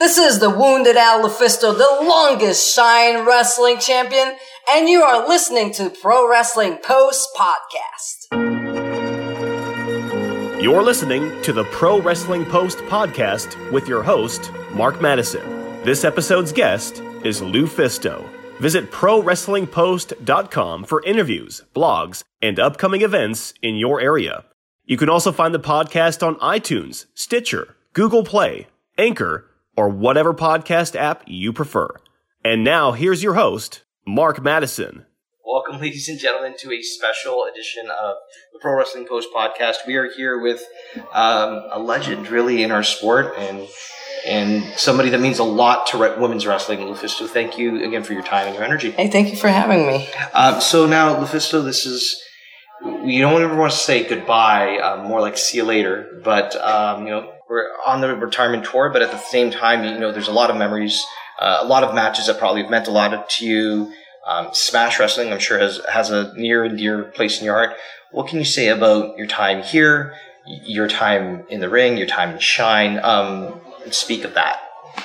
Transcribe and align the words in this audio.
This 0.00 0.16
is 0.16 0.38
the 0.38 0.48
Wounded 0.48 0.96
Owl 0.96 1.28
Lufisto, 1.28 1.76
the 1.76 2.04
longest 2.06 2.74
Shine 2.74 3.26
Wrestling 3.26 3.78
champion, 3.78 4.34
and 4.70 4.88
you 4.88 5.02
are 5.02 5.28
listening 5.28 5.74
to 5.74 5.90
Pro 5.90 6.26
Wrestling 6.26 6.78
Post 6.78 7.28
Podcast. 7.36 8.32
You're 10.62 10.82
listening 10.82 11.42
to 11.42 11.52
the 11.52 11.64
Pro 11.64 12.00
Wrestling 12.00 12.46
Post 12.46 12.78
podcast 12.78 13.70
with 13.70 13.88
your 13.88 14.02
host, 14.02 14.50
Mark 14.72 15.02
Madison. 15.02 15.46
This 15.84 16.02
episode's 16.02 16.52
guest 16.52 17.02
is 17.22 17.42
Lufisto. 17.42 18.26
Visit 18.58 18.90
ProWrestlingPost.com 18.90 20.84
for 20.84 21.02
interviews, 21.04 21.64
blogs, 21.76 22.24
and 22.40 22.58
upcoming 22.58 23.02
events 23.02 23.52
in 23.60 23.76
your 23.76 24.00
area. 24.00 24.46
You 24.86 24.96
can 24.96 25.10
also 25.10 25.30
find 25.30 25.54
the 25.54 25.60
podcast 25.60 26.26
on 26.26 26.36
iTunes, 26.36 27.04
Stitcher, 27.14 27.76
Google 27.92 28.24
Play, 28.24 28.68
Anchor, 28.96 29.49
or 29.80 29.88
whatever 29.88 30.34
podcast 30.34 30.94
app 30.94 31.22
you 31.26 31.54
prefer. 31.54 31.88
And 32.44 32.62
now 32.62 32.92
here's 32.92 33.22
your 33.22 33.32
host, 33.32 33.82
Mark 34.06 34.42
Madison. 34.42 35.06
Welcome, 35.42 35.80
ladies 35.80 36.06
and 36.06 36.18
gentlemen, 36.18 36.54
to 36.58 36.70
a 36.70 36.82
special 36.82 37.46
edition 37.50 37.86
of 37.86 38.16
the 38.52 38.58
Pro 38.60 38.76
Wrestling 38.76 39.06
Post 39.08 39.28
podcast. 39.34 39.76
We 39.86 39.96
are 39.96 40.10
here 40.10 40.38
with 40.38 40.62
um, 41.14 41.62
a 41.72 41.78
legend, 41.78 42.28
really, 42.28 42.62
in 42.62 42.70
our 42.70 42.82
sport, 42.82 43.32
and 43.38 43.66
and 44.26 44.62
somebody 44.78 45.08
that 45.08 45.20
means 45.20 45.38
a 45.38 45.44
lot 45.44 45.86
to 45.88 45.96
re- 45.96 46.14
women's 46.18 46.46
wrestling. 46.46 46.80
Lufisto, 46.80 47.26
thank 47.26 47.56
you 47.56 47.82
again 47.82 48.04
for 48.04 48.12
your 48.12 48.22
time 48.22 48.48
and 48.48 48.54
your 48.54 48.64
energy. 48.64 48.90
Hey, 48.90 49.08
thank 49.08 49.30
you 49.30 49.36
for 49.36 49.48
having 49.48 49.86
me. 49.86 50.06
Um, 50.34 50.60
so 50.60 50.84
now, 50.84 51.16
Lufisto, 51.16 51.64
this 51.64 51.86
is 51.86 52.22
you 52.84 53.22
don't 53.22 53.40
ever 53.40 53.56
want 53.56 53.72
to 53.72 53.78
say 53.78 54.06
goodbye, 54.06 54.76
um, 54.76 55.06
more 55.06 55.22
like 55.22 55.38
see 55.38 55.56
you 55.56 55.64
later. 55.64 56.20
But 56.22 56.54
um, 56.56 57.06
you 57.06 57.12
know, 57.12 57.32
we're 57.50 57.66
on 57.84 58.00
the 58.00 58.14
retirement 58.16 58.64
tour, 58.64 58.90
but 58.90 59.02
at 59.02 59.10
the 59.10 59.18
same 59.18 59.50
time, 59.50 59.84
you 59.84 59.98
know, 59.98 60.12
there's 60.12 60.28
a 60.28 60.32
lot 60.32 60.50
of 60.50 60.56
memories, 60.56 61.04
uh, 61.40 61.58
a 61.60 61.66
lot 61.66 61.82
of 61.82 61.94
matches 61.94 62.28
that 62.28 62.38
probably 62.38 62.62
have 62.62 62.70
meant 62.70 62.86
a 62.86 62.92
lot 62.92 63.28
to 63.28 63.44
you. 63.44 63.92
Um, 64.26 64.50
Smash 64.52 65.00
Wrestling, 65.00 65.32
I'm 65.32 65.40
sure, 65.40 65.58
has 65.58 65.80
has 65.90 66.10
a 66.10 66.32
near 66.36 66.62
and 66.62 66.78
dear 66.78 67.02
place 67.02 67.40
in 67.40 67.44
your 67.44 67.54
heart. 67.54 67.76
What 68.12 68.28
can 68.28 68.38
you 68.38 68.44
say 68.44 68.68
about 68.68 69.18
your 69.18 69.26
time 69.26 69.62
here, 69.62 70.14
your 70.46 70.88
time 70.88 71.44
in 71.50 71.60
the 71.60 71.68
ring, 71.68 71.96
your 71.96 72.06
time 72.06 72.30
in 72.30 72.38
Shine? 72.38 73.00
Um, 73.02 73.60
speak 73.90 74.24
of 74.24 74.34
that, 74.34 74.60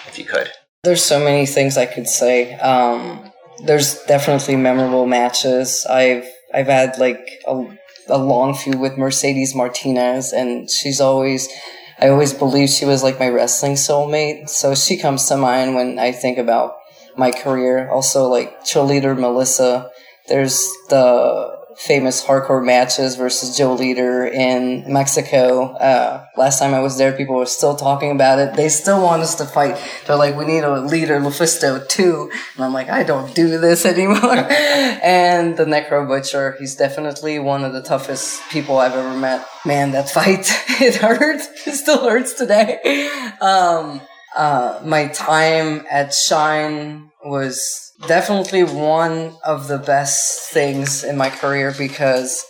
if 0.07 0.19
you 0.19 0.25
could. 0.25 0.51
There's 0.83 1.03
so 1.03 1.23
many 1.23 1.47
things 1.47 1.77
I 1.77 1.87
could 1.87 2.07
say. 2.07 2.53
Um, 2.59 3.31
there's 3.63 4.03
definitely 4.03 4.57
memorable 4.57 5.07
matches. 5.07 5.85
I've 5.89 6.27
I've 6.53 6.67
had 6.67 6.99
like 6.99 7.41
a, 7.47 7.65
a 8.07 8.19
long 8.19 8.53
feud 8.53 8.79
with 8.79 8.97
Mercedes 8.97 9.55
Martinez, 9.55 10.31
and 10.31 10.69
she's 10.69 11.01
always 11.01 11.49
I 11.99 12.09
always 12.09 12.33
believed 12.33 12.71
she 12.71 12.85
was 12.85 13.03
like 13.03 13.19
my 13.19 13.29
wrestling 13.29 13.73
soulmate. 13.73 14.49
So 14.49 14.75
she 14.75 14.97
comes 14.97 15.27
to 15.27 15.37
mind 15.37 15.75
when 15.75 15.99
I 15.99 16.11
think 16.11 16.37
about 16.37 16.75
my 17.17 17.31
career. 17.31 17.89
Also, 17.89 18.27
like 18.27 18.63
cheerleader 18.63 19.17
Melissa. 19.17 19.91
There's 20.27 20.67
the 20.89 21.64
famous 21.77 22.23
hardcore 22.23 22.65
matches 22.65 23.15
versus 23.15 23.57
Joe 23.57 23.73
Leader 23.73 24.25
in 24.25 24.91
Mexico. 24.91 25.73
Uh, 25.73 26.25
last 26.37 26.59
time 26.59 26.73
I 26.73 26.79
was 26.79 26.97
there, 26.97 27.11
people 27.11 27.35
were 27.35 27.45
still 27.45 27.75
talking 27.75 28.11
about 28.11 28.39
it. 28.39 28.55
They 28.55 28.69
still 28.69 29.01
want 29.03 29.21
us 29.21 29.35
to 29.35 29.45
fight. 29.45 29.77
They're 30.05 30.15
like, 30.15 30.35
we 30.35 30.45
need 30.45 30.63
a 30.63 30.79
leader, 30.81 31.19
Lufisto 31.19 31.85
too. 31.87 32.31
And 32.55 32.65
I'm 32.65 32.73
like, 32.73 32.89
I 32.89 33.03
don't 33.03 33.33
do 33.35 33.57
this 33.59 33.85
anymore. 33.85 34.47
and 35.03 35.57
the 35.57 35.65
Necro 35.65 36.07
Butcher, 36.07 36.55
he's 36.59 36.75
definitely 36.75 37.39
one 37.39 37.63
of 37.63 37.73
the 37.73 37.81
toughest 37.81 38.41
people 38.49 38.77
I've 38.77 38.93
ever 38.93 39.17
met. 39.17 39.45
Man, 39.65 39.91
that 39.91 40.09
fight, 40.09 40.47
it 40.81 40.95
hurt. 40.95 41.41
It 41.65 41.73
still 41.73 42.07
hurts 42.07 42.33
today. 42.33 43.09
Um, 43.41 43.99
uh, 44.35 44.81
my 44.85 45.07
time 45.07 45.83
at 45.89 46.13
Shine 46.13 47.09
was 47.23 47.84
definitely 48.07 48.63
one 48.63 49.35
of 49.43 49.67
the 49.67 49.77
best 49.77 50.51
things 50.51 51.03
in 51.03 51.17
my 51.17 51.29
career 51.29 51.73
because 51.77 52.45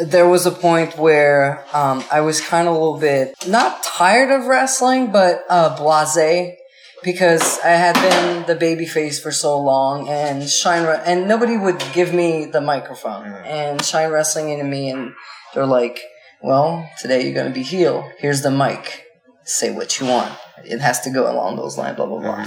there 0.00 0.28
was 0.28 0.46
a 0.46 0.50
point 0.50 0.98
where 0.98 1.64
um, 1.72 2.04
I 2.10 2.20
was 2.20 2.40
kind 2.40 2.68
of 2.68 2.74
a 2.74 2.78
little 2.78 2.98
bit 2.98 3.34
not 3.48 3.82
tired 3.82 4.30
of 4.30 4.46
wrestling, 4.46 5.10
but 5.10 5.44
uh, 5.48 5.76
blase 5.76 6.56
because 7.02 7.58
I 7.60 7.70
had 7.70 7.94
been 7.94 8.46
the 8.46 8.56
baby 8.56 8.84
face 8.86 9.20
for 9.20 9.30
so 9.30 9.58
long, 9.60 10.08
and 10.08 10.48
Shine 10.48 10.86
Re- 10.86 11.02
and 11.04 11.28
nobody 11.28 11.56
would 11.56 11.82
give 11.92 12.12
me 12.12 12.46
the 12.46 12.60
microphone, 12.60 13.26
and 13.26 13.82
Shine 13.84 14.10
Wrestling 14.10 14.50
into 14.50 14.64
me, 14.64 14.90
and 14.90 15.14
they're 15.54 15.66
like, 15.66 16.00
"Well, 16.42 16.88
today 17.00 17.22
you're 17.24 17.34
gonna 17.34 17.54
be 17.54 17.62
heel. 17.62 18.10
Here's 18.18 18.42
the 18.42 18.50
mic. 18.50 19.04
Say 19.44 19.70
what 19.70 20.00
you 20.00 20.06
want. 20.06 20.32
It 20.64 20.80
has 20.80 21.00
to 21.02 21.10
go 21.10 21.30
along 21.30 21.56
those 21.56 21.78
lines." 21.78 21.96
Blah 21.96 22.06
blah 22.06 22.20
blah 22.20 22.46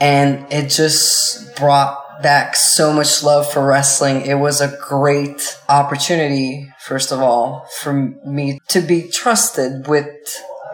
and 0.00 0.50
it 0.52 0.68
just 0.68 1.56
brought 1.56 2.22
back 2.22 2.56
so 2.56 2.92
much 2.92 3.22
love 3.22 3.50
for 3.50 3.64
wrestling. 3.64 4.22
It 4.22 4.34
was 4.34 4.60
a 4.60 4.76
great 4.80 5.58
opportunity, 5.68 6.72
first 6.80 7.12
of 7.12 7.20
all, 7.20 7.66
for 7.80 7.92
me 7.92 8.60
to 8.68 8.80
be 8.80 9.08
trusted 9.08 9.86
with, 9.86 10.06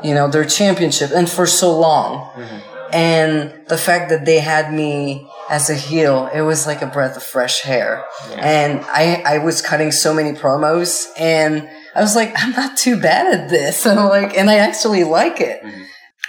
you 0.02 0.14
know, 0.14 0.28
their 0.28 0.44
championship 0.44 1.10
and 1.10 1.28
for 1.28 1.46
so 1.46 1.78
long. 1.78 2.30
Mm-hmm. 2.30 2.58
And 2.92 3.66
the 3.68 3.78
fact 3.78 4.10
that 4.10 4.26
they 4.26 4.40
had 4.40 4.72
me 4.72 5.26
as 5.48 5.70
a 5.70 5.74
heel, 5.74 6.28
it 6.32 6.42
was 6.42 6.66
like 6.66 6.82
a 6.82 6.86
breath 6.86 7.16
of 7.16 7.22
fresh 7.22 7.66
air. 7.66 8.04
Yeah. 8.30 8.36
And 8.36 8.80
I, 8.86 9.22
I 9.24 9.38
was 9.38 9.62
cutting 9.62 9.92
so 9.92 10.12
many 10.12 10.32
promos 10.32 11.06
and 11.18 11.68
I 11.94 12.00
was 12.00 12.14
like, 12.14 12.32
I'm 12.36 12.52
not 12.52 12.76
too 12.76 13.00
bad 13.00 13.32
at 13.34 13.48
this. 13.48 13.86
And 13.86 13.98
I'm 14.00 14.08
like, 14.08 14.36
and 14.36 14.50
I 14.50 14.56
actually 14.56 15.04
like 15.04 15.40
it. 15.40 15.62
Mm-hmm. 15.62 15.82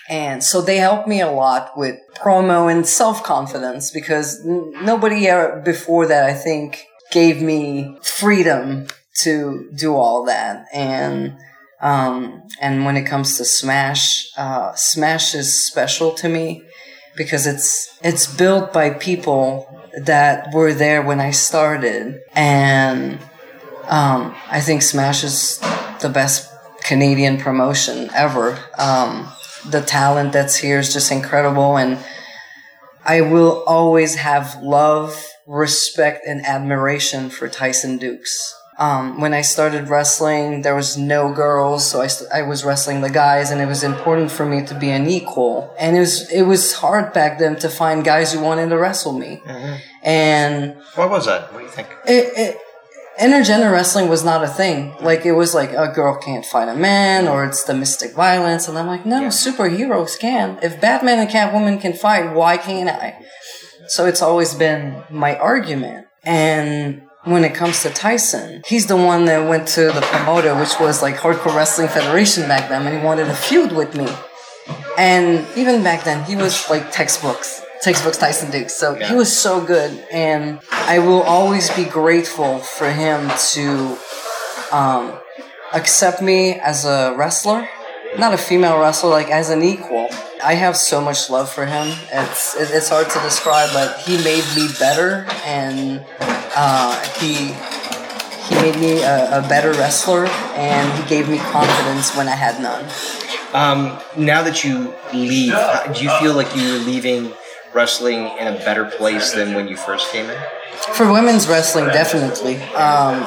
And 0.10 0.44
so 0.44 0.62
they 0.62 0.78
helped 0.78 1.08
me 1.08 1.22
a 1.22 1.32
lot 1.32 1.78
with 1.78 1.98
promo 2.16 2.72
and 2.72 2.86
self 2.86 3.24
confidence 3.24 3.92
because 3.92 4.46
n- 4.46 4.74
nobody 4.84 5.28
ever 5.28 5.62
before 5.64 6.08
that, 6.08 6.26
I 6.26 6.34
think, 6.34 6.86
gave 7.12 7.42
me 7.42 7.98
freedom 8.02 8.88
to 9.20 9.70
do 9.76 9.96
all 9.96 10.26
that. 10.26 10.66
And, 10.74 11.38
um, 11.82 12.44
and 12.60 12.86
when 12.86 12.98
it 12.98 13.04
comes 13.04 13.38
to 13.38 13.46
Smash, 13.46 14.28
uh, 14.38 14.74
Smash 14.74 15.36
is 15.36 15.54
special 15.54 16.12
to 16.16 16.28
me 16.28 16.64
because 17.16 17.48
it's, 17.48 17.98
it's 18.04 18.28
built 18.36 18.74
by 18.74 18.90
people 18.90 19.70
that 20.02 20.54
were 20.54 20.74
there 20.74 21.02
when 21.02 21.20
I 21.20 21.32
started. 21.32 22.22
And, 22.36 23.20
um, 23.88 24.36
I 24.50 24.60
think 24.60 24.82
Smash 24.82 25.24
is 25.24 25.60
the 26.02 26.10
best 26.10 26.50
Canadian 26.84 27.38
promotion 27.38 28.10
ever. 28.14 28.60
Um, 28.78 29.32
the 29.70 29.82
talent 29.82 30.34
that's 30.34 30.56
here 30.56 30.80
is 30.80 30.94
just 30.94 31.12
incredible 31.12 31.78
and 31.78 31.98
I 33.06 33.22
will 33.22 33.64
always 33.68 34.16
have 34.16 34.62
love, 34.62 35.28
respect, 35.46 36.26
and 36.26 36.46
admiration 36.46 37.30
for 37.30 37.50
Tyson 37.50 37.98
Dukes. 37.98 38.56
Um, 38.80 39.22
when 39.22 39.34
I 39.34 39.42
started 39.42 39.90
wrestling, 39.90 40.64
there 40.64 40.74
was 40.74 40.98
no 40.98 41.32
girls, 41.32 41.86
so 41.86 42.02
I, 42.02 42.08
st- 42.08 42.32
I 42.32 42.42
was 42.42 42.66
wrestling 42.66 43.02
the 43.02 43.10
guys, 43.10 43.52
and 43.52 43.62
it 43.62 43.68
was 43.68 43.84
important 43.84 44.32
for 44.32 44.46
me 44.46 44.66
to 44.66 44.74
be 44.74 44.90
an 44.90 45.08
equal. 45.08 45.74
And 45.78 45.96
it 45.96 46.00
was 46.00 46.32
it 46.32 46.44
was 46.44 46.74
hard 46.74 47.14
back 47.14 47.38
then 47.38 47.56
to 47.58 47.70
find 47.70 48.04
guys 48.04 48.34
who 48.34 48.40
wanted 48.40 48.70
to 48.70 48.78
wrestle 48.78 49.14
me. 49.14 49.42
Mm-hmm. 49.46 49.76
And 50.08 50.76
what 50.96 51.12
was 51.12 51.28
that? 51.28 51.54
What 51.54 51.60
do 51.60 51.66
you 51.66 51.72
think? 51.72 51.88
It, 52.08 52.34
it, 52.36 52.58
intergender 53.20 53.72
wrestling 53.72 54.10
was 54.10 54.24
not 54.24 54.44
a 54.44 54.48
thing. 54.48 54.96
Like 55.02 55.26
it 55.26 55.34
was 55.34 55.54
like 55.54 55.72
a 55.72 55.92
girl 55.94 56.20
can't 56.20 56.46
fight 56.46 56.70
a 56.70 56.76
man 56.76 57.28
or 57.28 57.46
it's 57.46 57.64
domestic 57.64 58.14
violence. 58.14 58.68
And 58.68 58.78
I'm 58.78 58.88
like, 58.88 59.06
no, 59.06 59.22
yeah. 59.22 59.28
superheroes 59.28 60.20
can. 60.20 60.60
If 60.62 60.82
Batman 60.82 61.20
and 61.20 61.30
Catwoman 61.30 61.82
can 61.82 61.94
fight, 61.94 62.34
why 62.34 62.58
can't 62.58 62.90
I? 62.90 63.20
So 63.88 64.06
it's 64.06 64.22
always 64.22 64.54
been 64.54 65.04
my 65.10 65.38
argument. 65.38 66.08
And 66.24 67.04
when 67.26 67.44
it 67.44 67.54
comes 67.54 67.82
to 67.84 67.90
Tyson, 67.90 68.64
he's 68.66 68.88
the 68.88 68.98
one 68.98 69.26
that 69.26 69.48
went 69.48 69.68
to 69.70 69.92
the 69.92 70.02
promoter, 70.02 70.56
which 70.56 70.80
was 70.80 71.02
like 71.02 71.16
Hardcore 71.16 71.56
Wrestling 71.56 71.88
Federation 71.88 72.48
back 72.48 72.70
then, 72.70 72.86
and 72.86 72.98
he 72.98 73.04
wanted 73.04 73.28
a 73.28 73.36
feud 73.36 73.72
with 73.72 73.96
me. 73.96 74.08
And 74.98 75.46
even 75.58 75.84
back 75.84 76.04
then, 76.04 76.24
he 76.26 76.36
was 76.36 76.70
like 76.70 76.92
textbooks 76.92 77.63
textbooks 77.84 78.18
Tyson 78.18 78.50
Dukes. 78.50 78.74
So 78.74 78.98
yeah. 78.98 79.10
he 79.10 79.16
was 79.16 79.36
so 79.36 79.64
good, 79.64 79.92
and 80.12 80.60
I 80.72 81.00
will 81.00 81.22
always 81.22 81.70
be 81.76 81.86
grateful 81.86 82.60
for 82.60 82.90
him 82.90 83.30
to 83.52 83.98
um, 84.72 85.20
accept 85.74 86.22
me 86.22 86.54
as 86.54 86.86
a 86.86 87.14
wrestler, 87.18 87.68
not 88.18 88.34
a 88.34 88.38
female 88.38 88.80
wrestler, 88.80 89.10
like 89.10 89.30
as 89.30 89.50
an 89.50 89.64
equal. 89.64 90.08
I 90.44 90.56
have 90.56 90.76
so 90.76 91.02
much 91.02 91.30
love 91.30 91.52
for 91.52 91.66
him. 91.66 91.88
It's 92.12 92.56
it's 92.56 92.90
hard 92.90 93.10
to 93.10 93.20
describe, 93.20 93.70
but 93.74 94.00
he 94.00 94.18
made 94.24 94.44
me 94.56 94.68
better, 94.80 95.26
and 95.46 96.06
uh, 96.56 97.02
he 97.20 97.54
he 98.48 98.56
made 98.56 98.76
me 98.80 99.02
a, 99.04 99.40
a, 99.40 99.48
better 99.48 99.72
wrestler, 99.72 100.26
and 100.56 101.02
he 101.02 101.10
gave 101.10 101.30
me 101.30 101.38
confidence 101.38 102.16
when 102.16 102.28
I 102.28 102.36
had 102.36 102.62
none. 102.62 102.84
Um, 103.54 104.00
now 104.18 104.44
that 104.44 104.66
you 104.66 104.94
leave, 105.14 105.54
do 105.94 106.04
you 106.04 106.10
feel 106.20 106.34
like 106.34 106.54
you're 106.56 106.80
leaving 106.80 107.32
wrestling 107.74 108.28
in 108.38 108.48
a 108.48 108.58
better 108.66 108.86
place 108.86 109.32
than 109.34 109.54
when 109.54 109.68
you 109.68 109.78
first 109.78 110.12
came 110.12 110.30
in? 110.30 110.38
For 110.94 111.12
women's 111.12 111.48
wrestling, 111.48 111.86
definitely. 111.88 112.62
Um, 112.74 113.22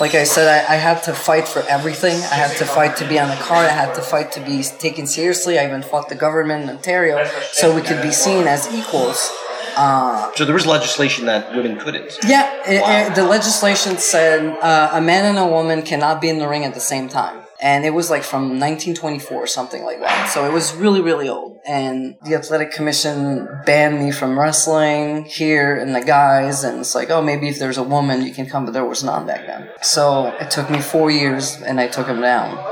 like 0.00 0.14
I 0.14 0.24
said, 0.24 0.46
I, 0.68 0.74
I 0.74 0.76
had 0.76 1.02
to 1.04 1.12
fight 1.12 1.46
for 1.48 1.62
everything. 1.68 2.14
I 2.30 2.34
had 2.44 2.56
to 2.58 2.64
fight 2.64 2.96
to 2.98 3.08
be 3.08 3.18
on 3.18 3.28
the 3.28 3.36
card. 3.36 3.66
I 3.66 3.72
had 3.72 3.94
to 3.96 4.02
fight 4.02 4.32
to 4.32 4.40
be 4.40 4.62
taken 4.62 5.06
seriously. 5.06 5.58
I 5.58 5.66
even 5.66 5.82
fought 5.82 6.08
the 6.08 6.14
government 6.14 6.64
in 6.64 6.70
Ontario 6.70 7.28
so 7.52 7.74
we 7.74 7.82
could 7.82 8.00
be 8.02 8.10
seen 8.12 8.46
as 8.46 8.72
equals. 8.72 9.30
Uh, 9.76 10.30
So 10.34 10.44
there 10.44 10.54
was 10.54 10.66
legislation 10.66 11.26
that 11.26 11.54
women 11.54 11.78
couldn't. 11.78 12.18
yeah, 12.26 12.50
it, 12.66 12.82
it- 13.10 13.14
the 13.14 13.24
legislation 13.24 13.96
said 13.98 14.56
uh, 14.60 14.90
a 14.92 15.00
man 15.00 15.24
and 15.26 15.38
a 15.38 15.46
woman 15.46 15.82
cannot 15.82 16.20
be 16.20 16.28
in 16.28 16.38
the 16.38 16.48
ring 16.48 16.64
at 16.64 16.74
the 16.74 16.80
same 16.80 17.08
time. 17.08 17.42
And 17.60 17.84
it 17.84 17.90
was 17.90 18.08
like 18.08 18.22
from 18.22 18.60
1924 18.60 19.36
or 19.36 19.46
something 19.46 19.84
like 19.84 19.98
that. 20.00 20.26
So 20.26 20.44
it 20.44 20.52
was 20.52 20.72
really, 20.74 21.00
really 21.00 21.28
old. 21.28 21.58
And 21.66 22.16
the 22.24 22.34
athletic 22.34 22.70
commission 22.70 23.48
banned 23.66 23.98
me 23.98 24.12
from 24.12 24.38
wrestling 24.38 25.24
here 25.24 25.76
and 25.76 25.92
the 25.94 26.00
guys. 26.00 26.62
And 26.62 26.80
it's 26.80 26.94
like, 26.94 27.10
oh, 27.10 27.20
maybe 27.20 27.48
if 27.48 27.58
there's 27.58 27.76
a 27.76 27.82
woman, 27.82 28.22
you 28.24 28.32
can 28.32 28.46
come. 28.46 28.64
But 28.64 28.74
there 28.74 28.84
was 28.84 29.02
none 29.02 29.26
back 29.26 29.46
then. 29.46 29.68
So 29.82 30.26
it 30.40 30.52
took 30.52 30.70
me 30.70 30.80
four 30.80 31.10
years 31.10 31.60
and 31.60 31.80
I 31.80 31.88
took 31.88 32.06
him 32.06 32.20
down. 32.20 32.64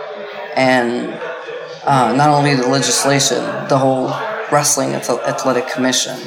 And 0.54 1.12
uh, 1.84 2.14
not 2.14 2.30
only 2.30 2.54
the 2.54 2.68
legislation, 2.68 3.42
the 3.68 3.78
whole 3.78 4.08
wrestling 4.52 4.94
ath- 4.94 5.10
athletic 5.10 5.68
commission. 5.68 6.18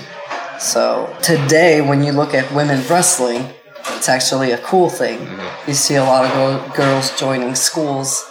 So 0.60 1.16
today, 1.22 1.80
when 1.80 2.04
you 2.04 2.12
look 2.12 2.34
at 2.34 2.54
women 2.54 2.86
wrestling, 2.90 3.50
it's 3.96 4.10
actually 4.10 4.52
a 4.52 4.58
cool 4.60 4.90
thing. 4.90 5.28
You 5.68 5.74
see 5.74 5.96
a 5.96 6.04
lot 6.04 6.26
of 6.26 6.74
girls 6.76 7.18
joining 7.18 7.56
schools. 7.56 8.30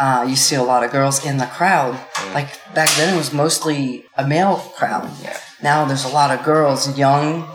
Uh, 0.00 0.24
you 0.26 0.34
see 0.34 0.56
a 0.56 0.62
lot 0.62 0.82
of 0.82 0.90
girls 0.90 1.26
in 1.26 1.36
the 1.36 1.44
crowd. 1.44 1.92
Like 2.32 2.48
back 2.74 2.88
then, 2.96 3.12
it 3.12 3.18
was 3.18 3.34
mostly 3.34 4.06
a 4.16 4.26
male 4.26 4.56
crowd. 4.74 5.10
Now 5.62 5.84
there's 5.84 6.06
a 6.06 6.08
lot 6.08 6.30
of 6.30 6.42
girls, 6.42 6.98
young, 6.98 7.46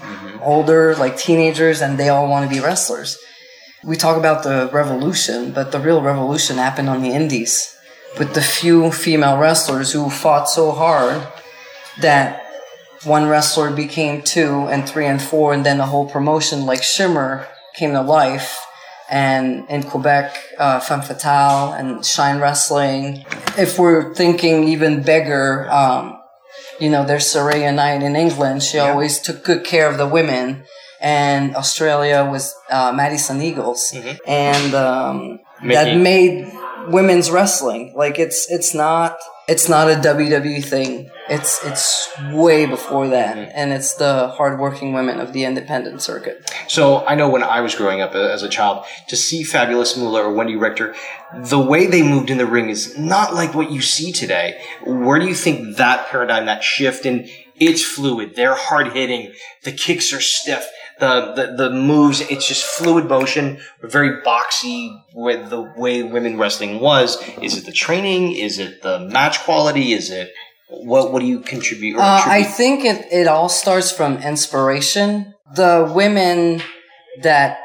older, 0.41 0.95
like 0.95 1.17
teenagers, 1.17 1.81
and 1.81 1.97
they 1.97 2.09
all 2.09 2.29
want 2.29 2.47
to 2.47 2.55
be 2.55 2.61
wrestlers. 2.61 3.17
We 3.83 3.95
talk 3.95 4.15
about 4.15 4.43
the 4.43 4.69
revolution, 4.71 5.53
but 5.53 5.71
the 5.71 5.79
real 5.79 6.03
revolution 6.03 6.57
happened 6.57 6.87
on 6.87 7.01
the 7.01 7.09
indies 7.09 7.75
with 8.19 8.33
the 8.35 8.41
few 8.41 8.91
female 8.91 9.37
wrestlers 9.37 9.91
who 9.91 10.09
fought 10.09 10.47
so 10.47 10.71
hard 10.71 11.27
that 11.99 12.43
one 13.03 13.27
wrestler 13.27 13.71
became 13.71 14.21
two 14.21 14.67
and 14.69 14.87
three 14.87 15.05
and 15.05 15.21
four, 15.21 15.53
and 15.53 15.65
then 15.65 15.79
the 15.79 15.85
whole 15.85 16.09
promotion 16.09 16.65
like 16.65 16.83
Shimmer 16.83 17.47
came 17.75 17.93
to 17.93 18.01
life. 18.01 18.64
And 19.09 19.69
in 19.69 19.83
Quebec, 19.83 20.35
uh, 20.57 20.79
Femme 20.79 21.01
Fatale 21.01 21.73
and 21.73 22.05
Shine 22.05 22.39
Wrestling. 22.39 23.25
If 23.57 23.77
we're 23.77 24.13
thinking 24.15 24.67
even 24.67 25.03
bigger, 25.03 25.69
um, 25.69 26.19
you 26.79 26.89
know, 26.89 27.05
there's 27.05 27.25
Saraya 27.25 27.73
Knight 27.73 28.01
in 28.01 28.15
England. 28.15 28.63
She 28.63 28.79
always 28.79 29.19
took 29.19 29.43
good 29.43 29.63
care 29.63 29.89
of 29.89 29.97
the 29.97 30.07
women. 30.07 30.63
And 30.99 31.55
Australia 31.55 32.27
was 32.29 32.55
uh, 32.69 32.91
Madison 32.95 33.41
Eagles, 33.41 33.93
and 34.25 34.73
um, 34.73 35.39
that 35.67 35.97
made 35.97 36.51
women's 36.87 37.29
wrestling. 37.29 37.93
Like 37.95 38.17
it's 38.17 38.49
it's 38.49 38.73
not 38.73 39.17
it's 39.47 39.69
not 39.69 39.89
a 39.89 39.95
WWE 39.95 40.63
thing. 40.63 41.11
It's 41.29 41.63
it's 41.63 42.11
way 42.31 42.65
before 42.65 43.07
that, 43.09 43.37
mm-hmm. 43.37 43.51
and 43.53 43.73
it's 43.73 43.95
the 43.95 44.29
hardworking 44.29 44.93
women 44.93 45.19
of 45.19 45.33
the 45.33 45.43
independent 45.43 46.01
circuit. 46.01 46.51
So 46.67 47.05
I 47.05 47.15
know 47.15 47.29
when 47.29 47.43
I 47.43 47.61
was 47.61 47.75
growing 47.75 48.01
up 48.01 48.15
uh, 48.15 48.19
as 48.19 48.43
a 48.43 48.49
child, 48.49 48.85
to 49.07 49.15
see 49.15 49.43
Fabulous 49.43 49.97
Moolah 49.97 50.23
or 50.23 50.33
Wendy 50.33 50.55
Richter, 50.55 50.95
the 51.35 51.59
way 51.59 51.87
they 51.87 52.03
moved 52.03 52.29
in 52.29 52.37
the 52.37 52.45
ring 52.45 52.69
is 52.69 52.97
not 52.97 53.33
like 53.33 53.53
what 53.53 53.71
you 53.71 53.81
see 53.81 54.11
today. 54.11 54.61
Where 54.83 55.19
do 55.19 55.27
you 55.27 55.35
think 55.35 55.77
that 55.77 56.07
paradigm, 56.07 56.45
that 56.45 56.63
shift 56.63 57.05
and 57.05 57.29
it's 57.55 57.83
fluid, 57.83 58.35
they're 58.35 58.55
hard 58.55 58.93
hitting, 58.93 59.33
the 59.63 59.71
kicks 59.71 60.11
are 60.11 60.21
stiff, 60.21 60.67
the, 60.99 61.33
the, 61.35 61.69
the 61.69 61.69
moves, 61.69 62.21
it's 62.21 62.47
just 62.47 62.63
fluid 62.63 63.07
motion, 63.07 63.59
very 63.81 64.21
boxy 64.23 65.01
with 65.13 65.49
the 65.49 65.61
way 65.77 66.03
women 66.03 66.37
wrestling 66.37 66.79
was. 66.79 67.21
Is 67.41 67.57
it 67.57 67.65
the 67.65 67.71
training? 67.71 68.33
Is 68.33 68.59
it 68.59 68.81
the 68.81 68.99
match 68.99 69.39
quality? 69.41 69.93
Is 69.93 70.09
it 70.09 70.31
what, 70.69 71.11
what 71.11 71.19
do 71.19 71.25
you 71.25 71.39
contribute? 71.41 71.95
Or 71.95 72.01
Uh, 72.01 72.21
I 72.25 72.43
think 72.43 72.85
it, 72.85 73.05
it 73.11 73.27
all 73.27 73.49
starts 73.49 73.91
from 73.91 74.17
inspiration. 74.17 75.33
The 75.55 75.91
women 75.93 76.61
that 77.21 77.59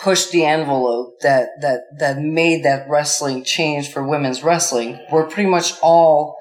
pushed 0.00 0.30
the 0.32 0.44
envelope, 0.44 1.20
that, 1.20 1.48
that, 1.60 1.80
that 1.98 2.18
made 2.18 2.64
that 2.64 2.88
wrestling 2.88 3.44
change 3.44 3.90
for 3.92 4.06
women's 4.06 4.42
wrestling, 4.42 4.98
were 5.12 5.24
pretty 5.24 5.48
much 5.48 5.74
all, 5.82 6.36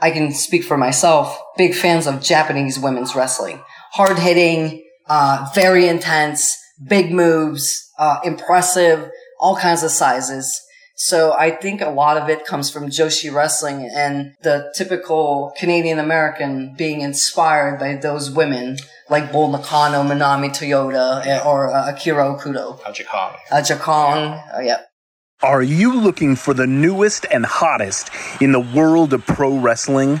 I 0.00 0.10
can 0.10 0.32
speak 0.32 0.64
for 0.64 0.76
myself, 0.76 1.38
big 1.56 1.74
fans 1.74 2.06
of 2.06 2.22
Japanese 2.22 2.78
women's 2.78 3.14
wrestling. 3.14 3.62
Hard 3.92 4.18
hitting, 4.18 4.84
uh, 5.08 5.48
very 5.54 5.88
intense, 5.88 6.56
big 6.86 7.12
moves, 7.12 7.90
uh, 7.98 8.18
impressive, 8.24 9.10
all 9.40 9.56
kinds 9.56 9.82
of 9.82 9.90
sizes. 9.90 10.60
So 11.00 11.32
I 11.38 11.52
think 11.52 11.80
a 11.80 11.90
lot 11.90 12.16
of 12.16 12.28
it 12.28 12.44
comes 12.44 12.70
from 12.70 12.90
Joshi 12.90 13.32
wrestling 13.32 13.88
and 13.94 14.34
the 14.42 14.72
typical 14.76 15.52
Canadian 15.56 16.00
American 16.00 16.74
being 16.76 17.02
inspired 17.02 17.78
by 17.78 17.94
those 17.94 18.32
women 18.32 18.78
like 19.08 19.30
Bull 19.30 19.48
Nakano, 19.48 20.02
Manami 20.02 20.50
Toyota, 20.50 21.24
eh, 21.24 21.40
or 21.44 21.72
uh, 21.72 21.92
Akira 21.92 22.24
Hokuto. 22.24 22.80
Aja 22.84 23.04
Kong. 23.04 23.32
Uh, 23.50 23.54
Aja 23.54 23.76
Kong, 23.76 24.18
uh, 24.52 24.58
yeah. 24.60 24.80
Are 25.40 25.62
you 25.62 25.94
looking 25.94 26.34
for 26.34 26.52
the 26.52 26.66
newest 26.66 27.24
and 27.30 27.46
hottest 27.46 28.10
in 28.40 28.50
the 28.50 28.58
world 28.58 29.12
of 29.12 29.24
pro 29.24 29.56
wrestling? 29.56 30.20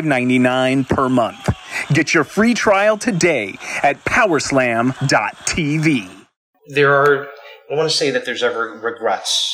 $5.99 0.00 0.88
per 0.88 1.08
month. 1.08 1.48
Get 1.92 2.14
your 2.14 2.24
free 2.24 2.54
trial 2.54 2.96
today 2.96 3.58
at 3.82 4.02
powerslam.tv. 4.04 6.08
there 6.68 6.94
are 6.94 7.28
I 7.70 7.74
want 7.74 7.90
to 7.90 7.96
say 7.96 8.10
that 8.10 8.26
there's 8.26 8.42
ever 8.42 8.78
regrets 8.82 9.51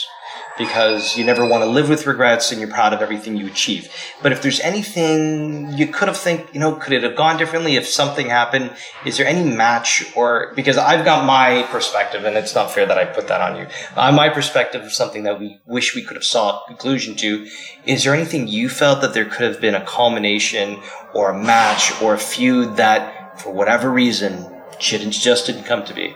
because 0.59 1.17
you 1.17 1.25
never 1.25 1.47
want 1.47 1.63
to 1.63 1.71
live 1.71 1.89
with 1.89 2.07
regrets 2.07 2.51
and 2.51 2.61
you're 2.61 2.71
proud 2.71 2.93
of 2.93 3.01
everything 3.01 3.37
you 3.37 3.47
achieve. 3.47 3.89
But 4.23 4.33
if 4.33 4.43
there's 4.43 4.61
anything 4.61 5.73
you 5.73 5.87
could 5.87 6.09
have 6.09 6.17
think, 6.17 6.53
you 6.53 6.61
know, 6.61 6.75
could 6.75 6.93
it 6.93 7.03
have 7.03 7.17
gone 7.17 7.39
differently 7.39 7.77
if 7.77 7.87
something 7.87 8.29
happened? 8.29 8.73
Is 9.07 9.17
there 9.17 9.27
any 9.27 9.49
match 9.49 10.05
or 10.17 10.53
because 10.55 10.77
I've 10.77 11.05
got 11.05 11.25
my 11.25 11.63
perspective 11.71 12.25
and 12.25 12.37
it's 12.37 12.55
not 12.55 12.71
fair 12.71 12.87
that 12.87 12.99
I 12.99 13.05
put 13.05 13.29
that 13.29 13.41
on 13.41 13.57
you. 13.57 13.67
Uh, 13.97 14.13
my 14.13 14.29
perspective 14.29 14.83
of 14.83 14.93
something 14.93 15.23
that 15.23 15.39
we 15.39 15.61
wish 15.67 15.95
we 15.95 16.03
could 16.03 16.17
have 16.17 16.25
saw 16.25 16.63
a 16.63 16.67
conclusion 16.67 17.15
to. 17.17 17.49
Is 17.87 18.05
there 18.05 18.15
anything 18.15 18.49
you 18.49 18.69
felt 18.69 19.01
that 19.03 19.15
there 19.15 19.25
could 19.25 19.47
have 19.47 19.61
been 19.61 19.75
a 19.75 19.85
culmination 19.85 20.81
or 21.15 21.31
a 21.31 21.39
match 21.39 21.93
or 22.03 22.15
a 22.15 22.19
feud 22.19 22.77
that 22.77 23.41
for 23.41 23.53
whatever 23.53 23.91
reason 23.91 24.47
shouldn't 24.79 25.13
just 25.13 25.47
didn't 25.47 25.65
come 25.65 25.85
to 25.85 25.95
be? 25.95 26.15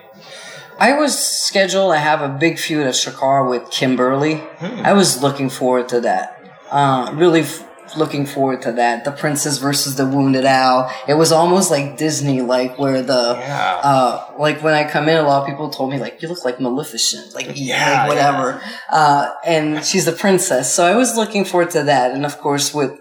I 0.78 0.94
was 0.98 1.18
scheduled 1.18 1.92
to 1.92 1.98
have 1.98 2.22
a 2.22 2.28
big 2.28 2.58
feud 2.58 2.86
at 2.86 2.94
Chikara 2.94 3.48
with 3.48 3.70
Kimberly. 3.70 4.42
I 4.60 4.92
was 4.92 5.22
looking 5.22 5.48
forward 5.50 5.88
to 5.90 6.00
that. 6.00 6.38
Uh, 6.70 7.12
really 7.14 7.40
f- 7.42 7.68
looking 7.96 8.24
forward 8.26 8.62
to 8.62 8.72
that. 8.72 9.04
The 9.04 9.12
Princess 9.12 9.58
versus 9.58 9.96
the 9.96 10.06
Wounded 10.06 10.44
Owl. 10.46 10.90
It 11.06 11.14
was 11.14 11.30
almost 11.30 11.70
like 11.70 11.98
Disney, 11.98 12.40
like 12.40 12.78
where 12.78 13.02
the, 13.02 13.36
Yeah. 13.38 13.80
uh, 13.82 14.32
like 14.38 14.62
when 14.62 14.74
I 14.74 14.88
come 14.88 15.08
in, 15.08 15.18
a 15.18 15.22
lot 15.22 15.42
of 15.42 15.48
people 15.48 15.68
told 15.70 15.90
me 15.90 15.98
like, 15.98 16.22
you 16.22 16.28
look 16.28 16.44
like 16.44 16.58
Maleficent, 16.60 17.34
like, 17.34 17.50
Yeah, 17.54 18.00
like 18.00 18.08
whatever. 18.08 18.62
Uh, 18.90 19.30
and 19.44 19.84
she's 19.84 20.06
the 20.06 20.12
princess. 20.12 20.72
So 20.74 20.84
I 20.86 20.96
was 20.96 21.16
looking 21.16 21.44
forward 21.44 21.70
to 21.72 21.82
that. 21.84 22.12
And 22.12 22.24
of 22.24 22.38
course 22.38 22.72
with 22.74 22.92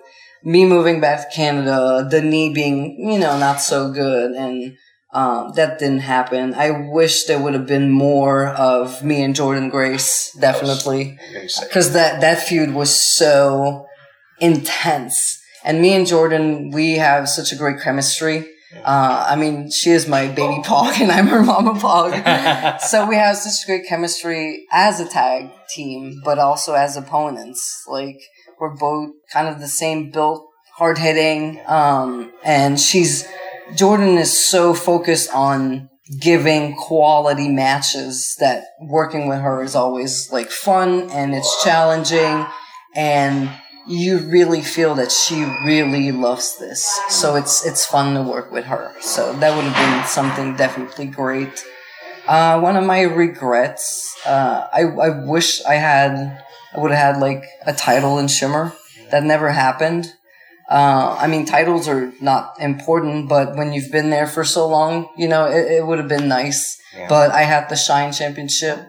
me 0.44 0.66
moving 0.66 1.00
back 1.00 1.30
to 1.30 1.36
Canada, 1.36 2.06
the 2.10 2.22
knee 2.22 2.54
being, 2.54 3.10
you 3.10 3.18
know, 3.18 3.40
not 3.40 3.62
so 3.62 3.92
good 3.92 4.32
and, 4.34 4.76
um, 5.14 5.52
that 5.56 5.80
didn't 5.80 6.00
happen. 6.00 6.54
I 6.54 6.72
wish 6.72 7.26
there 7.26 7.40
would 7.40 7.54
have 7.54 7.68
been 7.68 7.92
more 7.92 8.48
of 8.48 9.04
me 9.04 9.24
and 9.24 9.36
Jordan 9.36 9.70
Grace, 9.70 10.32
definitely, 10.40 11.18
because 11.62 11.94
that 11.94 12.22
that 12.22 12.40
feud 12.40 12.74
was 12.74 12.94
so 12.96 13.88
intense. 14.40 15.40
And 15.64 15.82
me 15.82 15.94
and 15.94 16.08
Jordan, 16.08 16.72
we 16.72 16.94
have 16.94 17.28
such 17.30 17.52
a 17.52 17.56
great 17.56 17.82
chemistry. 17.82 18.50
Uh, 18.86 19.26
I 19.30 19.36
mean, 19.36 19.70
she 19.70 19.92
is 19.92 20.08
my 20.08 20.28
baby 20.28 20.62
Pog, 20.64 21.00
and 21.02 21.12
I'm 21.12 21.28
her 21.28 21.44
mama 21.44 21.74
Pog. 21.74 22.80
so 22.82 23.08
we 23.08 23.16
have 23.16 23.36
such 23.36 23.66
great 23.66 23.86
chemistry 23.86 24.66
as 24.72 25.02
a 25.02 25.08
tag 25.08 25.52
team, 25.70 26.22
but 26.24 26.40
also 26.40 26.74
as 26.74 26.96
opponents. 26.96 27.84
Like 27.88 28.22
we're 28.60 28.76
both 28.76 29.12
kind 29.32 29.50
of 29.50 29.60
the 29.60 29.68
same 29.68 30.10
built, 30.10 30.48
hard 30.78 30.98
hitting, 30.98 31.60
um, 31.68 32.32
and 32.46 32.80
she's 32.80 33.28
Jordan 33.76 34.18
is 34.18 34.38
so 34.38 34.74
focused 34.74 35.34
on 35.34 35.90
giving 36.20 36.76
quality 36.76 37.48
matches 37.48 38.36
that 38.40 38.66
working 38.82 39.28
with 39.28 39.40
her 39.40 39.64
is 39.64 39.76
always 39.76 40.32
like 40.32 40.50
fun 40.50 41.10
and 41.12 41.34
it's 41.34 41.64
challenging 41.64 42.46
and 42.96 43.50
you 43.88 44.20
really 44.30 44.62
feel 44.62 44.96
that 44.96 45.12
she 45.12 45.44
really 45.66 46.12
loves 46.12 46.58
this. 46.58 46.86
So 47.10 47.36
it's 47.36 47.66
it's 47.66 47.86
fun 47.86 48.14
to 48.16 48.22
work 48.22 48.52
with 48.52 48.66
her. 48.66 48.94
So 49.00 49.34
that 49.34 49.56
would 49.56 49.66
have 49.66 49.76
been 49.76 50.08
something 50.08 50.56
definitely 50.56 51.08
great. 51.08 51.64
Uh, 52.28 52.60
one 52.60 52.78
of 52.78 52.86
my 52.86 53.02
regrets, 53.02 54.16
uh, 54.26 54.68
I, 54.72 54.82
I 54.84 55.26
wish 55.26 55.64
I 55.66 55.76
had, 55.76 56.44
I 56.76 56.80
would 56.80 56.92
have 56.92 57.16
had 57.16 57.22
like 57.22 57.44
a 57.66 57.74
title 57.74 58.20
in 58.20 58.28
Shimmer. 58.28 58.74
That 59.10 59.24
never 59.24 59.50
happened. 59.52 60.14
Uh, 60.72 61.18
I 61.20 61.28
mean, 61.28 61.46
titles 61.46 61.90
are 61.90 62.14
not 62.22 62.56
important, 62.58 63.28
but 63.28 63.58
when 63.58 63.74
you've 63.74 63.92
been 63.92 64.10
there 64.10 64.26
for 64.26 64.46
so 64.46 64.66
long, 64.70 65.10
you 65.18 65.28
know, 65.28 65.46
it, 65.46 65.70
it 65.70 65.86
would 65.86 66.00
have 66.00 66.08
been 66.08 66.30
nice. 66.30 66.80
Yeah. 66.96 67.08
But 67.10 67.32
I 67.32 67.42
had 67.42 67.68
the 67.68 67.76
Shine 67.76 68.14
Championship. 68.14 68.80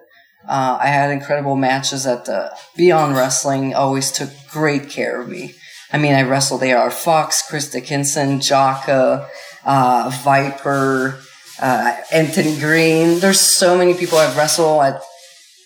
Uh, 0.48 0.78
I 0.80 0.86
had 0.86 1.10
incredible 1.10 1.56
matches 1.56 2.06
at 2.06 2.24
the 2.24 2.56
Beyond 2.76 3.16
Wrestling. 3.16 3.74
Always 3.74 4.12
took 4.12 4.30
great 4.48 4.90
care 4.90 5.20
of 5.20 5.28
me. 5.28 5.56
I 5.92 5.98
mean, 5.98 6.14
I 6.14 6.22
wrestled 6.22 6.62
AR 6.62 6.92
Fox, 6.92 7.42
Chris 7.48 7.68
Dickinson, 7.68 8.38
Jaka, 8.38 9.28
uh, 9.64 10.20
Viper, 10.22 11.18
uh, 11.60 11.96
Anthony 12.12 12.60
Green. 12.60 13.18
There's 13.18 13.40
so 13.40 13.76
many 13.76 13.94
people 13.94 14.18
I've 14.18 14.36
wrestled 14.36 14.82
at 14.82 15.02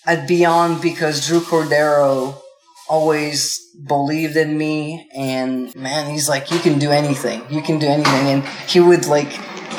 at 0.07 0.27
Beyond 0.27 0.81
because 0.81 1.27
Drew 1.27 1.41
Cordeiro 1.41 2.41
always 2.89 3.61
believed 3.87 4.37
in 4.37 4.57
me 4.57 5.09
and 5.15 5.75
man 5.75 6.11
he's 6.11 6.29
like 6.29 6.51
you 6.51 6.59
can 6.59 6.79
do 6.79 6.91
anything 6.91 7.43
you 7.51 7.61
can 7.61 7.79
do 7.79 7.87
anything 7.87 8.29
and 8.29 8.45
he 8.69 8.81
would 8.81 9.07
like 9.07 9.31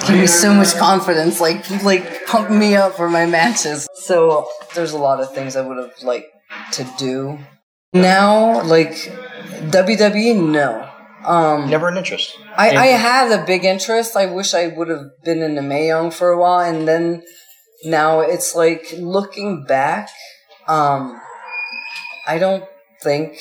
give 0.08 0.18
me 0.18 0.28
so 0.28 0.54
much 0.54 0.76
confidence 0.76 1.40
like 1.40 1.66
he'd 1.66 1.82
like 1.84 2.26
pump 2.26 2.50
me 2.50 2.76
up 2.76 2.94
for 2.96 3.10
my 3.10 3.26
matches 3.26 3.88
so 3.94 4.48
there's 4.76 4.92
a 4.92 4.98
lot 4.98 5.20
of 5.20 5.34
things 5.34 5.56
i 5.56 5.62
would 5.62 5.78
have 5.78 5.92
liked 6.04 6.28
to 6.72 6.88
do 6.98 7.38
now 7.94 8.62
like 8.64 8.92
wwe 9.72 10.36
no 10.36 10.88
um 11.26 11.70
Never 11.70 11.90
an 11.90 11.98
interest. 11.98 12.38
I, 12.56 12.70
I 12.70 12.86
had 12.88 13.38
a 13.38 13.46
big 13.46 13.66
interest. 13.66 14.16
I 14.16 14.28
wish 14.28 14.54
I 14.54 14.68
would 14.68 14.88
have 14.88 15.06
been 15.26 15.42
in 15.42 15.56
the 15.56 15.62
Mayong 15.62 16.14
for 16.14 16.30
a 16.30 16.40
while, 16.40 16.60
and 16.60 16.88
then 16.88 17.24
now 17.84 18.22
it's 18.22 18.56
like 18.56 18.94
looking 18.98 19.66
back. 19.66 20.10
Um, 20.68 21.20
I 22.26 22.40
don't 22.40 22.64
think 23.02 23.40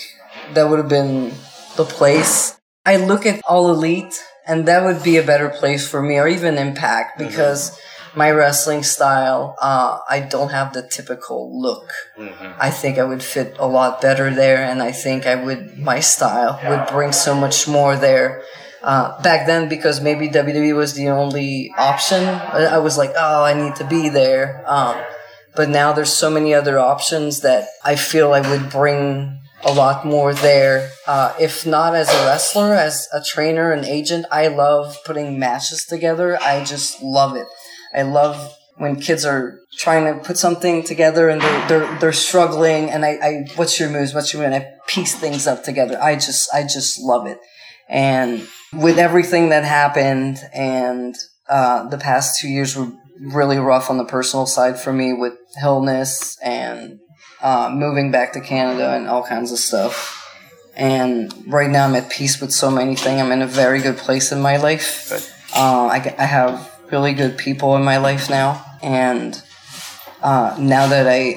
that 0.55 0.69
would 0.69 0.79
have 0.79 0.89
been 0.89 1.33
the 1.77 1.85
place. 1.85 2.59
I 2.85 2.97
look 2.97 3.27
at 3.27 3.43
All 3.49 3.71
Elite, 3.71 4.15
and 4.47 4.67
that 4.67 4.85
would 4.85 5.03
be 5.03 5.17
a 5.17 5.23
better 5.23 5.49
place 5.49 5.89
for 5.89 6.03
me, 6.03 6.19
or 6.19 6.29
even 6.29 6.57
Impact, 6.57 7.19
because 7.19 7.79
my 8.15 8.31
wrestling 8.31 8.83
style, 8.83 9.57
uh, 9.61 9.99
I 10.09 10.21
don't 10.21 10.51
have 10.51 10.73
the 10.73 10.83
typical 10.83 11.61
look. 11.61 11.91
I 12.59 12.71
think 12.71 12.99
I 12.99 13.05
would 13.05 13.23
fit 13.23 13.57
a 13.59 13.67
lot 13.67 14.01
better 14.01 14.31
there, 14.31 14.65
and 14.65 14.83
I 14.83 14.93
think 14.93 15.27
I 15.27 15.35
would 15.35 15.79
my 15.79 16.01
style 16.01 16.59
would 16.67 16.87
bring 16.89 17.13
so 17.13 17.35
much 17.35 17.69
more 17.69 17.97
there. 17.97 18.43
Uh, 18.83 19.21
back 19.21 19.47
then, 19.47 19.69
because 19.69 20.01
maybe 20.01 20.29
WWE 20.29 20.75
was 20.77 20.95
the 20.95 21.09
only 21.09 21.73
option, 21.77 22.25
I 22.25 22.77
I 22.77 22.79
was 22.79 22.97
like, 22.97 23.13
oh, 23.17 23.45
I 23.45 23.53
need 23.53 23.75
to 23.77 23.85
be 23.85 24.09
there. 24.09 24.65
Um, 24.67 24.97
but 25.55 25.69
now 25.69 25.93
there's 25.93 26.13
so 26.13 26.31
many 26.31 26.55
other 26.55 26.79
options 26.79 27.41
that 27.41 27.69
I 27.85 27.97
feel 27.97 28.33
I 28.33 28.41
would 28.41 28.71
bring 28.71 29.41
a 29.65 29.73
lot 29.73 30.05
more 30.05 30.35
there. 30.35 30.91
Uh, 31.07 31.35
if 31.41 31.67
not 31.67 31.95
as 31.95 32.09
a 32.09 32.27
wrestler, 32.27 32.75
as 32.75 33.09
a 33.13 33.23
trainer, 33.23 33.73
an 33.73 33.85
agent, 33.85 34.27
I 34.31 34.49
love 34.49 34.99
putting 35.05 35.39
matches 35.39 35.85
together. 35.85 36.39
I 36.41 36.65
just 36.65 37.03
love 37.03 37.37
it. 37.37 37.47
I 37.95 38.03
love 38.03 38.55
when 38.77 39.01
kids 39.01 39.25
are 39.25 39.61
trying 39.79 40.05
to 40.05 40.23
put 40.23 40.37
something 40.37 40.83
together 40.83 41.29
and 41.29 41.41
they're 41.41 41.69
they're, 41.69 41.99
they're 41.99 42.13
struggling 42.13 42.91
and 42.91 43.05
I, 43.05 43.11
I 43.23 43.47
what's 43.57 43.81
your 43.81 43.89
moves 43.89 44.15
what's 44.15 44.33
your 44.33 44.43
move 44.43 44.53
and 44.53 44.63
I 44.63 44.69
piece 44.87 45.15
things 45.15 45.47
up 45.47 45.65
together 45.65 45.99
I 46.01 46.15
just 46.15 46.53
I 46.53 46.63
just 46.63 47.01
love 47.01 47.27
it 47.27 47.39
and 47.89 48.47
with 48.73 48.99
everything 48.99 49.49
that 49.49 49.65
happened 49.65 50.39
and 50.53 51.15
uh, 51.49 51.89
the 51.89 51.99
past 51.99 52.41
two 52.41 52.49
years 52.49 52.77
were 52.77 52.93
really 53.21 53.59
rough 53.59 53.89
on 53.89 53.97
the 53.97 54.05
personal 54.05 54.47
side 54.47 54.79
for 54.79 54.93
me 54.93 55.13
with 55.13 55.35
illness 55.63 56.37
and 56.43 56.99
uh, 57.47 57.71
moving 57.73 58.11
back 58.11 58.33
to 58.33 58.41
Canada 58.41 58.95
and 58.95 59.07
all 59.07 59.23
kinds 59.23 59.53
of 59.53 59.59
stuff. 59.59 60.21
And 60.75 61.33
right 61.47 61.71
now 61.71 61.85
I'm 61.87 61.95
at 61.95 62.11
peace 62.11 62.41
with 62.41 62.50
so 62.50 62.73
many 62.73 62.97
things. 62.97 63.21
I'm 63.21 63.31
in 63.31 63.41
a 63.41 63.47
very 63.47 63.81
good 63.81 63.97
place 63.97 64.33
in 64.33 64.41
my 64.41 64.57
life. 64.57 65.12
Uh, 65.55 65.87
I, 65.87 66.15
I 66.19 66.25
have 66.25 66.69
really 66.91 67.12
good 67.15 67.38
people 67.38 67.76
in 67.76 67.85
my 67.85 67.99
life 67.99 68.29
now, 68.29 68.65
and 68.83 69.41
uh, 70.23 70.57
now 70.59 70.88
that 70.88 71.07
I, 71.07 71.35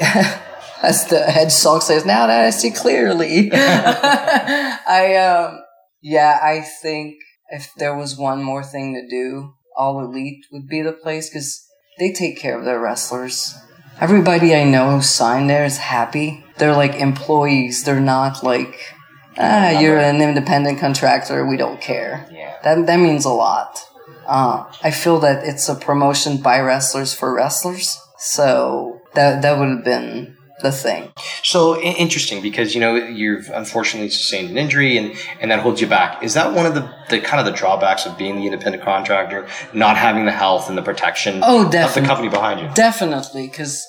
as 0.84 1.06
the 1.06 1.22
head 1.22 1.51
song 1.51 1.80
says, 1.80 2.08
now 2.08 2.25
that 2.25 2.44
I 2.44 2.50
see 2.50 2.72
clearly, 2.72 3.51
I 3.54 5.16
um, 5.16 5.62
yeah, 6.01 6.39
I 6.42 6.62
think 6.82 7.18
if 7.50 7.72
there 7.78 7.96
was 7.96 8.18
one 8.18 8.44
more 8.44 8.63
thing 8.63 8.96
to 8.96 9.08
do, 9.08 9.54
All 9.78 10.04
Elite 10.04 10.44
would 10.51 10.68
be 10.68 10.82
the 10.82 10.92
place 10.92 11.30
because 11.30 11.63
they 12.00 12.12
take 12.12 12.39
care 12.39 12.58
of 12.58 12.66
their 12.66 12.80
wrestlers. 12.80 13.56
Everybody 14.01 14.56
I 14.56 14.63
know 14.63 14.91
who 14.91 15.01
signed 15.01 15.50
there 15.50 15.65
is 15.65 15.77
happy. 15.77 16.46
They're 16.58 16.75
like 16.75 16.96
employees. 16.96 17.84
They're 17.84 18.00
not 18.00 18.44
like, 18.44 18.94
ah, 19.38 19.77
you're 19.77 20.00
an 20.00 20.22
independent 20.22 20.79
contractor. 20.79 21.46
We 21.46 21.58
don't 21.58 21.82
care. 21.82 22.25
Yeah. 22.32 22.56
That 22.63 22.86
that 22.88 22.98
means 22.98 23.25
a 23.25 23.29
lot. 23.29 23.86
Uh, 24.25 24.72
I 24.84 24.91
feel 24.91 25.20
that 25.20 25.44
it's 25.44 25.68
a 25.68 25.75
promotion 25.75 26.38
by 26.38 26.60
wrestlers 26.60 27.13
for 27.13 27.34
wrestlers. 27.36 28.00
So 28.18 29.01
that 29.15 29.41
that 29.41 29.60
would 29.60 29.70
have 29.70 29.84
been 29.84 30.38
the 30.62 30.72
thing. 30.72 31.12
So 31.44 31.80
interesting 31.80 32.42
because 32.42 32.75
you 32.75 32.82
know 32.82 32.96
you've 32.96 33.50
unfortunately 33.54 34.10
sustained 34.10 34.50
an 34.50 34.58
injury 34.58 34.98
and 34.98 35.16
and 35.39 35.51
that 35.51 35.60
holds 35.62 35.82
you 35.82 35.88
back. 35.88 36.22
Is 36.24 36.34
that 36.34 36.54
one 36.54 36.66
of 36.66 36.75
the, 36.75 36.89
the 37.10 37.20
kind 37.22 37.39
of 37.39 37.46
the 37.46 37.58
drawbacks 37.58 38.06
of 38.06 38.18
being 38.18 38.36
the 38.38 38.46
independent 38.46 38.84
contractor, 38.84 39.48
not 39.74 39.98
having 39.98 40.25
the 40.25 40.32
health 40.32 40.70
and 40.70 40.78
the 40.78 40.82
protection 40.82 41.42
Oh, 41.44 41.63
definitely. 41.70 41.84
of 41.88 41.94
the 41.96 42.08
company 42.08 42.30
behind 42.30 42.60
you? 42.60 42.70
Definitely, 42.74 43.48
because 43.48 43.86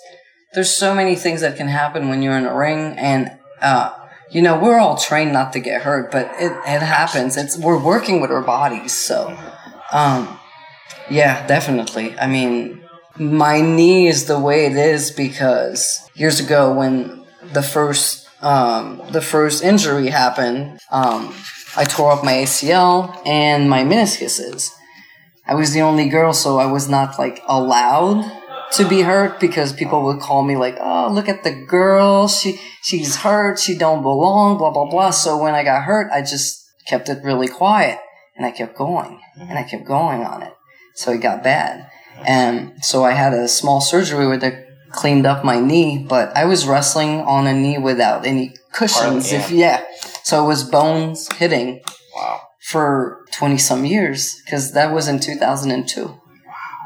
there's 0.54 0.70
so 0.70 0.94
many 0.94 1.14
things 1.16 1.40
that 1.42 1.56
can 1.56 1.68
happen 1.68 2.08
when 2.08 2.22
you're 2.22 2.36
in 2.36 2.46
a 2.46 2.54
ring, 2.56 2.94
and 2.98 3.30
uh, 3.60 3.94
you 4.30 4.42
know 4.42 4.58
we're 4.58 4.78
all 4.78 4.96
trained 4.96 5.32
not 5.32 5.52
to 5.52 5.60
get 5.60 5.82
hurt, 5.82 6.10
but 6.10 6.26
it, 6.38 6.52
it 6.52 6.82
happens. 6.82 7.36
It's 7.36 7.56
we're 7.58 7.82
working 7.82 8.20
with 8.20 8.30
our 8.30 8.42
bodies, 8.42 8.92
so 8.92 9.36
um, 9.92 10.38
yeah, 11.08 11.46
definitely. 11.46 12.18
I 12.18 12.26
mean, 12.26 12.79
my 13.20 13.60
knee 13.60 14.08
is 14.08 14.24
the 14.24 14.40
way 14.40 14.64
it 14.64 14.76
is 14.76 15.10
because 15.10 16.08
years 16.14 16.40
ago 16.40 16.72
when 16.72 17.22
the 17.52 17.62
first 17.62 18.26
um, 18.40 19.02
the 19.10 19.20
first 19.20 19.62
injury 19.62 20.08
happened, 20.08 20.80
um, 20.90 21.34
I 21.76 21.84
tore 21.84 22.12
up 22.12 22.24
my 22.24 22.32
ACL 22.32 23.20
and 23.26 23.68
my 23.68 23.84
meniscuses. 23.84 24.70
I 25.46 25.54
was 25.54 25.74
the 25.74 25.82
only 25.82 26.08
girl, 26.08 26.32
so 26.32 26.58
I 26.58 26.64
was 26.64 26.88
not 26.88 27.18
like 27.18 27.42
allowed 27.46 28.24
to 28.72 28.88
be 28.88 29.02
hurt 29.02 29.38
because 29.38 29.74
people 29.74 30.04
would 30.04 30.20
call 30.20 30.42
me 30.42 30.56
like, 30.56 30.78
"Oh, 30.80 31.10
look 31.12 31.28
at 31.28 31.44
the 31.44 31.52
girl. 31.52 32.26
She 32.28 32.58
she's 32.82 33.16
hurt. 33.16 33.58
She 33.58 33.76
don't 33.76 34.00
belong." 34.00 34.56
Blah 34.56 34.70
blah 34.70 34.88
blah. 34.88 35.10
So 35.10 35.36
when 35.36 35.54
I 35.54 35.62
got 35.62 35.82
hurt, 35.82 36.10
I 36.10 36.22
just 36.22 36.66
kept 36.86 37.10
it 37.10 37.22
really 37.22 37.48
quiet 37.48 37.98
and 38.36 38.46
I 38.46 38.52
kept 38.52 38.76
going 38.76 39.20
and 39.38 39.58
I 39.58 39.64
kept 39.64 39.84
going 39.84 40.24
on 40.24 40.42
it. 40.42 40.54
So 40.94 41.12
it 41.12 41.18
got 41.18 41.42
bad, 41.42 41.90
and 42.26 42.84
so 42.84 43.04
I 43.04 43.12
had 43.12 43.32
a 43.34 43.48
small 43.48 43.80
surgery 43.80 44.26
where 44.26 44.36
they 44.38 44.66
cleaned 44.90 45.26
up 45.26 45.44
my 45.44 45.58
knee. 45.60 46.04
But 46.08 46.36
I 46.36 46.44
was 46.44 46.66
wrestling 46.66 47.20
on 47.20 47.46
a 47.46 47.52
knee 47.52 47.78
without 47.78 48.26
any 48.26 48.54
cushions. 48.72 49.32
If 49.32 49.50
yeah, 49.50 49.84
so 50.22 50.44
it 50.44 50.48
was 50.48 50.64
bones 50.64 51.30
hitting 51.34 51.80
Wow. 52.16 52.40
for 52.60 53.24
20 53.32 53.56
some 53.58 53.84
years 53.84 54.40
because 54.44 54.72
that 54.72 54.92
was 54.92 55.06
in 55.08 55.20
2002 55.20 56.20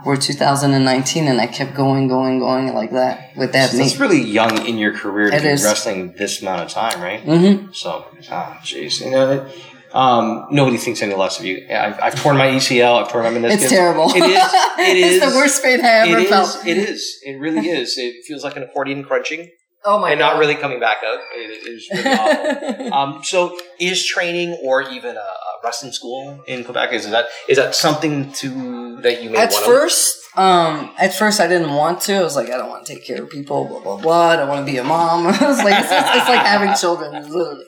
we're 0.05 0.17
2019 0.17 1.26
and 1.26 1.41
i 1.41 1.47
kept 1.47 1.75
going 1.75 2.09
going 2.09 2.38
going 2.38 2.75
like 2.75 2.93
that 2.93 3.35
with 3.37 3.53
that 3.53 3.71
So 3.71 3.79
knee 3.79 3.85
that's 3.85 3.99
really 3.99 4.21
young 4.21 4.67
in 4.67 4.76
your 4.76 4.93
career 4.93 5.31
to 5.31 5.37
It 5.37 5.43
be 5.43 5.49
is. 5.49 5.64
wrestling 5.64 6.12
this 6.19 6.43
amount 6.43 6.61
of 6.62 6.69
time, 6.69 7.00
right? 7.00 7.25
Mm-hmm. 7.25 7.73
So, 7.73 8.05
ah, 8.31 8.61
jeez, 8.62 9.00
you 9.00 9.11
know, 9.11 9.49
um, 9.95 10.47
nobody 10.51 10.77
thinks 10.77 11.01
any 11.03 11.15
less 11.15 11.39
of 11.39 11.45
you. 11.45 11.67
I've, 11.71 12.01
I've 12.01 12.21
torn 12.21 12.37
my 12.37 12.49
ECL. 12.49 13.03
I've 13.03 13.11
torn 13.11 13.25
my 13.25 13.31
meniscus. 13.41 13.63
it's 13.63 13.71
terrible 13.71 14.11
It 14.11 14.25
is. 14.25 14.53
It 14.79 14.97
is. 14.97 15.15
it's 15.23 15.33
the 15.33 15.39
worst 15.39 15.63
pain 15.63 15.85
i 15.85 15.89
ever 15.89 16.19
It 16.19 16.29
felt 16.29 16.49
is. 16.49 16.67
It 16.67 16.77
is. 16.77 17.19
It 17.23 17.39
really 17.39 17.69
is. 17.69 17.97
It 17.97 18.25
feels 18.27 18.43
like 18.45 18.57
an 18.57 18.65
accordion 18.65 19.05
crunching 19.05 19.51
oh 19.85 19.99
my 19.99 20.11
and 20.11 20.19
god 20.19 20.33
not 20.33 20.39
really 20.39 20.55
coming 20.55 20.81
back 20.81 20.99
up. 21.07 21.21
It 21.35 21.67
is 21.69 21.89
really 21.91 22.11
awful. 22.11 22.93
Um, 22.95 23.25
so, 23.25 23.59
is 23.81 24.05
training 24.07 24.59
or 24.63 24.83
even 24.83 25.17
a, 25.17 25.21
a 25.21 25.55
wrestling 25.65 25.93
school 25.93 26.43
in 26.47 26.65
Quebec 26.65 26.93
is 26.93 27.11
that 27.11 27.27
is 27.49 27.57
that 27.57 27.75
something 27.75 28.33
to 28.33 29.01
that 29.01 29.23
you 29.23 29.31
may 29.31 29.39
at 29.39 29.53
first 29.53 30.19
um 30.37 30.91
at 30.99 31.15
first 31.15 31.41
i 31.41 31.47
didn't 31.47 31.73
want 31.73 32.01
to 32.01 32.15
i 32.15 32.23
was 32.23 32.35
like 32.37 32.51
i 32.51 32.57
don't 32.57 32.69
want 32.69 32.85
to 32.85 32.95
take 32.95 33.07
care 33.07 33.23
of 33.23 33.31
people 33.31 33.65
blah 33.67 33.81
blah 33.81 33.97
blah 33.97 34.29
i 34.31 34.37
don't 34.37 34.49
want 34.49 34.67
to 34.67 34.71
be 34.71 34.79
a 34.79 34.85
mom 34.85 35.27
i 35.29 35.47
was 35.47 35.59
like 35.59 35.75
it's, 35.79 35.93
it's, 35.93 36.17
it's 36.17 36.29
like 36.29 36.45
having 36.45 36.75
children 36.75 37.13
literally 37.31 37.65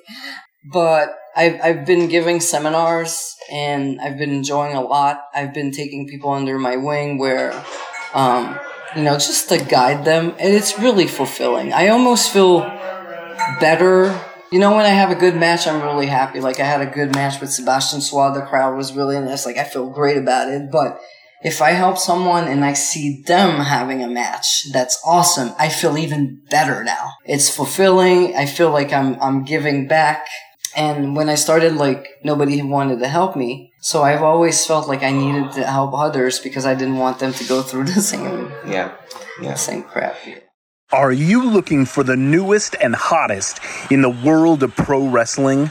but 0.72 1.16
I've, 1.36 1.60
I've 1.62 1.86
been 1.86 2.08
giving 2.08 2.40
seminars 2.40 3.36
and 3.50 4.00
I've 4.00 4.16
been 4.16 4.30
enjoying 4.30 4.74
a 4.74 4.80
lot. 4.80 5.22
I've 5.34 5.52
been 5.52 5.70
taking 5.70 6.08
people 6.08 6.30
under 6.30 6.58
my 6.58 6.76
wing 6.76 7.18
where 7.18 7.52
um, 8.14 8.58
you 8.96 9.02
know, 9.02 9.14
just 9.14 9.48
to 9.50 9.58
guide 9.58 10.04
them. 10.04 10.34
And 10.38 10.54
it's 10.54 10.78
really 10.78 11.06
fulfilling. 11.06 11.72
I 11.72 11.88
almost 11.88 12.32
feel 12.32 12.60
better. 13.60 14.18
You 14.50 14.58
know, 14.58 14.74
when 14.74 14.86
I 14.86 14.90
have 14.90 15.10
a 15.10 15.14
good 15.14 15.36
match, 15.36 15.66
I'm 15.66 15.82
really 15.82 16.06
happy. 16.06 16.40
Like 16.40 16.60
I 16.60 16.64
had 16.64 16.80
a 16.80 16.86
good 16.86 17.14
match 17.14 17.40
with 17.40 17.52
Sebastian 17.52 18.00
Suad. 18.00 18.34
The 18.34 18.46
crowd 18.46 18.76
was 18.76 18.94
really 18.94 19.20
nice. 19.20 19.44
Like 19.44 19.58
I 19.58 19.64
feel 19.64 19.90
great 19.90 20.16
about 20.16 20.48
it. 20.48 20.70
But 20.70 20.98
if 21.42 21.60
I 21.60 21.72
help 21.72 21.98
someone 21.98 22.44
and 22.44 22.64
I 22.64 22.72
see 22.72 23.22
them 23.26 23.60
having 23.60 24.02
a 24.02 24.08
match, 24.08 24.72
that's 24.72 24.98
awesome. 25.04 25.52
I 25.58 25.68
feel 25.68 25.98
even 25.98 26.40
better 26.48 26.82
now. 26.82 27.12
It's 27.26 27.54
fulfilling. 27.54 28.34
I 28.34 28.46
feel 28.46 28.70
like 28.70 28.92
I'm 28.92 29.20
I'm 29.20 29.44
giving 29.44 29.86
back. 29.86 30.26
And 30.76 31.16
when 31.16 31.28
I 31.30 31.36
started, 31.36 31.74
like 31.76 32.06
nobody 32.22 32.62
wanted 32.62 33.00
to 33.00 33.08
help 33.08 33.34
me. 33.34 33.72
So 33.80 34.02
I've 34.02 34.22
always 34.22 34.64
felt 34.66 34.88
like 34.88 35.02
I 35.02 35.10
needed 35.10 35.52
to 35.52 35.64
help 35.66 35.94
others 35.94 36.38
because 36.38 36.66
I 36.66 36.74
didn't 36.74 36.98
want 36.98 37.18
them 37.18 37.32
to 37.32 37.44
go 37.44 37.62
through 37.62 37.84
the 37.84 38.00
same 38.12 38.52
Yeah. 38.66 38.92
Yeah. 39.40 39.54
same 39.54 39.82
crap. 39.82 40.16
Are 40.92 41.12
you 41.12 41.42
looking 41.42 41.84
for 41.86 42.04
the 42.04 42.16
newest 42.16 42.76
and 42.80 42.94
hottest 42.94 43.58
in 43.90 44.02
the 44.02 44.10
world 44.10 44.62
of 44.62 44.76
pro 44.76 45.06
wrestling? 45.08 45.70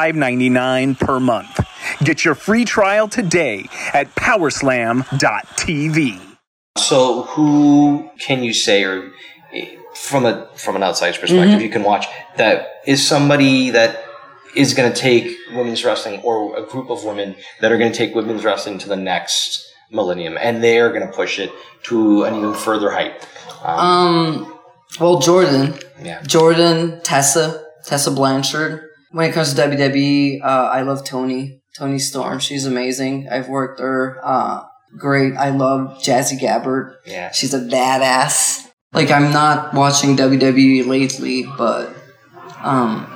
$5.99 0.09 0.99
per 0.99 1.19
month. 1.19 1.59
Get 2.03 2.25
your 2.25 2.33
free 2.35 2.65
trial 2.65 3.07
today 3.07 3.67
at 3.93 4.13
powerslam.tv. 4.15 6.19
So, 6.77 7.23
who 7.23 8.09
can 8.19 8.43
you 8.43 8.53
say, 8.53 8.83
or 8.83 9.11
eh, 9.53 9.75
from 9.95 10.25
a 10.25 10.47
from 10.55 10.75
an 10.77 10.83
outsider's 10.83 11.17
perspective, 11.17 11.49
Mm-hmm. 11.55 11.61
you 11.61 11.69
can 11.69 11.83
watch 11.83 12.07
that 12.37 12.67
is 12.87 13.05
somebody 13.05 13.71
that 13.71 14.03
is 14.55 14.73
going 14.73 14.91
to 14.91 14.97
take 14.97 15.35
women's 15.53 15.83
wrestling, 15.85 16.21
or 16.21 16.57
a 16.57 16.65
group 16.65 16.89
of 16.89 17.03
women 17.03 17.35
that 17.59 17.71
are 17.71 17.77
going 17.77 17.91
to 17.91 17.97
take 17.97 18.15
women's 18.15 18.43
wrestling 18.45 18.77
to 18.79 18.87
the 18.89 18.95
next 18.95 19.67
millennium, 19.91 20.37
and 20.39 20.63
they 20.63 20.79
are 20.79 20.89
going 20.89 21.05
to 21.05 21.13
push 21.13 21.37
it 21.39 21.51
to 21.83 22.23
an 22.23 22.35
even 22.35 22.53
further 22.53 22.89
height. 22.91 23.27
Um, 23.63 24.57
well, 24.99 25.19
Jordan, 25.19 25.75
Yeah, 26.01 26.21
Jordan, 26.23 27.01
Tessa, 27.03 27.63
Tessa 27.85 28.11
Blanchard. 28.11 28.87
When 29.11 29.29
it 29.29 29.33
comes 29.33 29.53
to 29.53 29.61
WWE, 29.61 30.41
uh, 30.41 30.45
I 30.45 30.81
love 30.83 31.03
Tony, 31.03 31.61
Toni 31.75 31.99
Storm. 31.99 32.39
She's 32.39 32.65
amazing. 32.65 33.27
I've 33.29 33.49
worked 33.49 33.79
her. 33.79 34.19
Uh, 34.23 34.63
great. 34.97 35.35
I 35.35 35.49
love 35.49 36.01
Jazzy 36.01 36.39
Gabert. 36.39 36.95
yeah. 37.05 37.31
She's 37.31 37.53
a 37.53 37.59
badass. 37.59 38.67
Like 38.93 39.09
I'm 39.09 39.31
not 39.31 39.73
watching 39.73 40.17
WWE 40.17 40.85
lately, 40.85 41.45
but 41.57 41.93
um, 42.61 43.07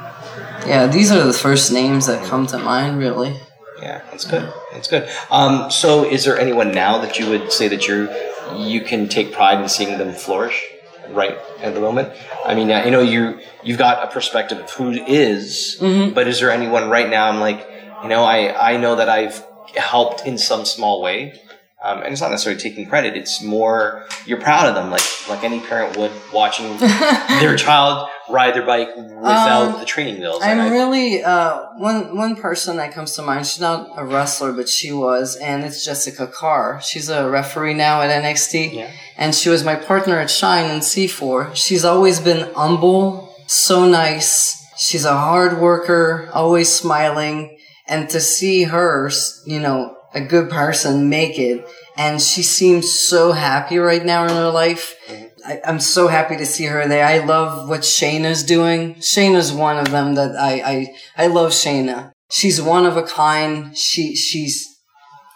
yeah, 0.65 0.87
these 0.87 1.11
are 1.11 1.23
the 1.25 1.33
first 1.33 1.71
names 1.71 2.07
that 2.07 2.25
come 2.25 2.47
to 2.47 2.57
mind. 2.57 2.97
Really. 2.99 3.37
Yeah, 3.81 4.01
that's 4.09 4.25
good. 4.25 4.51
That's 4.71 4.87
good. 4.87 5.09
Um, 5.29 5.69
so, 5.69 6.09
is 6.09 6.23
there 6.23 6.39
anyone 6.39 6.71
now 6.71 6.97
that 6.99 7.19
you 7.19 7.29
would 7.29 7.51
say 7.51 7.67
that 7.67 7.87
you're 7.87 8.09
you 8.55 8.81
can 8.81 9.09
take 9.09 9.33
pride 9.33 9.61
in 9.61 9.67
seeing 9.67 9.97
them 9.97 10.13
flourish 10.13 10.63
right 11.11 11.37
at 11.61 11.73
the 11.73 11.79
moment? 11.79 12.13
I 12.45 12.55
mean, 12.55 12.69
you 12.69 12.91
know, 12.91 13.01
you 13.01 13.39
you've 13.63 13.77
got 13.77 14.03
a 14.07 14.11
perspective 14.11 14.59
of 14.59 14.69
who 14.71 14.91
is, 14.91 15.77
but 16.13 16.27
is 16.27 16.39
there 16.39 16.51
anyone 16.51 16.89
right 16.89 17.09
now? 17.09 17.27
I'm 17.29 17.39
like, 17.39 17.67
you 18.03 18.09
know, 18.09 18.23
I 18.23 18.73
I 18.73 18.77
know 18.77 18.95
that 18.95 19.09
I've 19.09 19.43
helped 19.75 20.25
in 20.25 20.37
some 20.37 20.65
small 20.65 21.01
way. 21.01 21.39
Um, 21.83 22.01
and 22.01 22.11
it's 22.13 22.21
not 22.21 22.31
necessarily 22.31 22.59
taking 22.59 22.87
credit. 22.89 23.15
It's 23.15 23.43
more 23.43 24.07
you're 24.25 24.41
proud 24.41 24.65
of 24.67 24.73
them, 24.73 24.89
like 24.89 25.03
like 25.29 25.43
any 25.43 25.59
parent 25.59 25.95
would 25.97 26.11
watching 26.33 26.75
their 27.41 27.55
child 27.55 28.09
ride 28.27 28.55
their 28.55 28.65
bike 28.65 28.89
without 28.95 29.73
Um, 29.75 29.79
the 29.79 29.85
training 29.85 30.19
wheels. 30.19 30.41
I'm 30.41 30.61
I- 30.61 30.69
really 30.69 31.23
uh 31.23 31.59
one 31.77 32.17
one 32.17 32.35
person 32.37 32.77
that 32.77 32.91
comes 32.91 33.11
to 33.17 33.21
mind. 33.21 33.45
She's 33.45 33.61
not 33.61 33.91
a 33.97 34.03
wrestler, 34.03 34.51
but 34.51 34.67
she 34.67 34.91
was, 34.91 35.35
and 35.35 35.63
it's 35.63 35.85
Jessica 35.85 36.25
Carr. 36.25 36.81
She's 36.81 37.07
a 37.09 37.29
referee 37.29 37.75
now 37.75 38.01
at 38.01 38.09
NXT, 38.23 38.73
Yeah. 38.73 38.89
And 39.17 39.33
she 39.33 39.49
was 39.49 39.63
my 39.63 39.75
partner 39.75 40.19
at 40.19 40.29
Shine 40.29 40.69
and 40.69 40.81
C4. 40.81 41.55
She's 41.55 41.85
always 41.85 42.19
been 42.19 42.51
humble, 42.53 43.33
so 43.47 43.87
nice. 43.87 44.63
She's 44.77 45.05
a 45.05 45.17
hard 45.17 45.59
worker, 45.59 46.29
always 46.33 46.71
smiling, 46.71 47.57
and 47.87 48.09
to 48.09 48.19
see 48.19 48.63
her, 48.63 49.09
you 49.45 49.59
know, 49.59 49.95
a 50.13 50.21
good 50.21 50.49
person 50.49 51.09
make 51.09 51.37
it, 51.37 51.65
and 51.97 52.21
she 52.21 52.41
seems 52.43 52.91
so 52.91 53.31
happy 53.31 53.77
right 53.77 54.05
now 54.05 54.23
in 54.23 54.29
her 54.31 54.49
life. 54.49 54.95
I, 55.45 55.61
I'm 55.65 55.79
so 55.79 56.07
happy 56.07 56.37
to 56.37 56.45
see 56.45 56.65
her 56.65 56.87
there. 56.87 57.05
I 57.05 57.19
love 57.19 57.69
what 57.69 57.81
Shayna's 57.81 58.43
doing. 58.43 58.95
Shayna's 58.95 59.51
one 59.51 59.77
of 59.77 59.91
them 59.91 60.15
that 60.15 60.35
I, 60.35 60.61
I, 61.17 61.23
I 61.25 61.27
love 61.27 61.51
Shayna. 61.51 62.11
She's 62.31 62.61
one 62.61 62.85
of 62.85 62.97
a 62.97 63.03
kind. 63.03 63.77
She, 63.77 64.15
she's, 64.15 64.74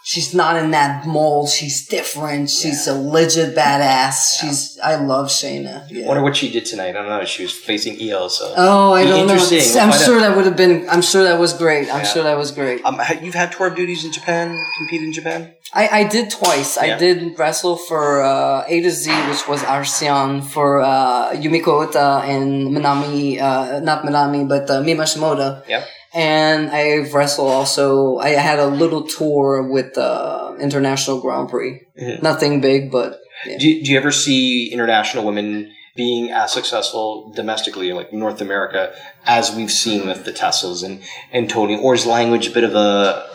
she's 0.02 0.34
not 0.34 0.56
in 0.56 0.70
that 0.72 1.06
mold. 1.06 1.48
She's 1.50 1.86
different. 1.86 2.50
She's 2.50 2.86
a 2.86 2.94
legit 2.98 3.54
badass. 3.54 4.40
She's, 4.40 4.78
I 4.82 4.96
love 4.96 5.26
Shayna. 5.28 5.86
Yeah. 5.90 6.06
wonder 6.06 6.22
what 6.22 6.36
she 6.36 6.50
did 6.50 6.64
tonight. 6.66 6.90
I 6.90 6.92
don't 6.92 7.08
know. 7.08 7.24
She 7.24 7.42
was 7.42 7.52
facing 7.52 7.96
Io, 8.00 8.28
so 8.28 8.52
Oh, 8.56 8.92
I 8.92 9.04
don't 9.04 9.26
know. 9.26 9.34
We'll 9.34 9.80
I'm 9.80 9.92
sure 9.92 10.20
that 10.20 10.34
would 10.36 10.46
have 10.46 10.56
been. 10.56 10.88
I'm 10.88 11.02
sure 11.02 11.22
that 11.24 11.38
was 11.38 11.52
great. 11.52 11.92
I'm 11.92 12.00
Yeah. 12.00 12.12
sure 12.12 12.22
that 12.24 12.36
was 12.36 12.50
great. 12.50 12.84
Um, 12.84 13.00
you've 13.22 13.34
had 13.34 13.52
tour 13.52 13.68
of 13.68 13.76
duties 13.76 14.04
in 14.04 14.12
Japan, 14.12 14.58
competed 14.78 15.06
in 15.08 15.12
Japan. 15.12 15.54
I, 15.72 15.88
I 16.00 16.04
did 16.04 16.30
twice. 16.30 16.76
Yeah. 16.76 16.96
I 16.96 16.98
did 16.98 17.38
wrestle 17.38 17.76
for 17.76 18.22
uh, 18.22 18.64
A 18.66 18.80
to 18.80 18.90
Z, 18.90 19.10
which 19.28 19.46
was 19.46 19.62
Arsion, 19.62 20.42
for 20.42 20.80
uh, 20.80 21.32
Yumiko 21.32 21.86
Ota 21.86 22.22
and 22.26 22.68
Minami, 22.76 23.40
uh, 23.40 23.78
not 23.80 24.02
Minami, 24.04 24.48
but 24.48 24.68
uh, 24.68 24.80
Mima 24.82 25.04
Shimoda. 25.04 25.66
Yep. 25.68 25.86
And 26.12 26.70
I've 26.70 27.14
wrestled 27.14 27.50
also. 27.50 28.16
I 28.18 28.30
had 28.30 28.58
a 28.58 28.66
little 28.66 29.04
tour 29.06 29.62
with 29.62 29.96
uh, 29.96 30.54
International 30.60 31.20
Grand 31.20 31.48
Prix. 31.48 31.80
Nothing 32.22 32.60
big, 32.60 32.90
but 32.90 33.20
yeah. 33.46 33.58
Do, 33.58 33.68
you- 33.68 33.84
do 33.84 33.92
you 33.92 33.98
ever 33.98 34.10
see 34.12 34.72
international 34.72 35.24
women 35.24 35.72
being 35.96 36.30
as 36.30 36.52
successful 36.52 37.32
domestically, 37.34 37.92
like 37.92 38.12
North 38.12 38.40
America, 38.40 38.94
as 39.26 39.54
we've 39.54 39.70
seen 39.72 40.06
with 40.06 40.24
the 40.24 40.32
Tessels 40.32 40.82
and, 40.82 41.00
and 41.32 41.48
Tony? 41.50 41.78
Or 41.78 41.94
is 41.94 42.06
language 42.06 42.48
a 42.48 42.50
bit 42.52 42.64
of 42.64 42.74
a 42.74 43.28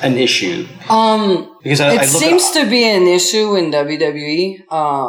an 0.00 0.16
issue? 0.16 0.66
um, 0.88 1.56
Because 1.62 1.80
I, 1.80 1.94
it 1.94 2.00
I 2.00 2.04
seems 2.06 2.50
to 2.52 2.68
be 2.68 2.84
an 2.84 3.06
issue 3.08 3.56
in 3.56 3.70
WWE 3.72 4.58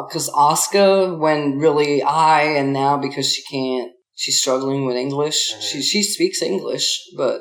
because 0.07 0.29
Asuka 0.31 1.17
went 1.17 1.57
really 1.57 1.99
high, 1.99 2.43
and 2.57 2.73
now 2.73 2.97
because 2.97 3.31
she 3.31 3.43
can't, 3.43 3.91
she's 4.21 4.39
struggling 4.43 4.81
with 4.87 4.97
English. 5.05 5.39
Mm-hmm. 5.51 5.61
She 5.67 5.77
she 5.91 5.99
speaks 6.03 6.41
English, 6.41 6.87
but 7.21 7.37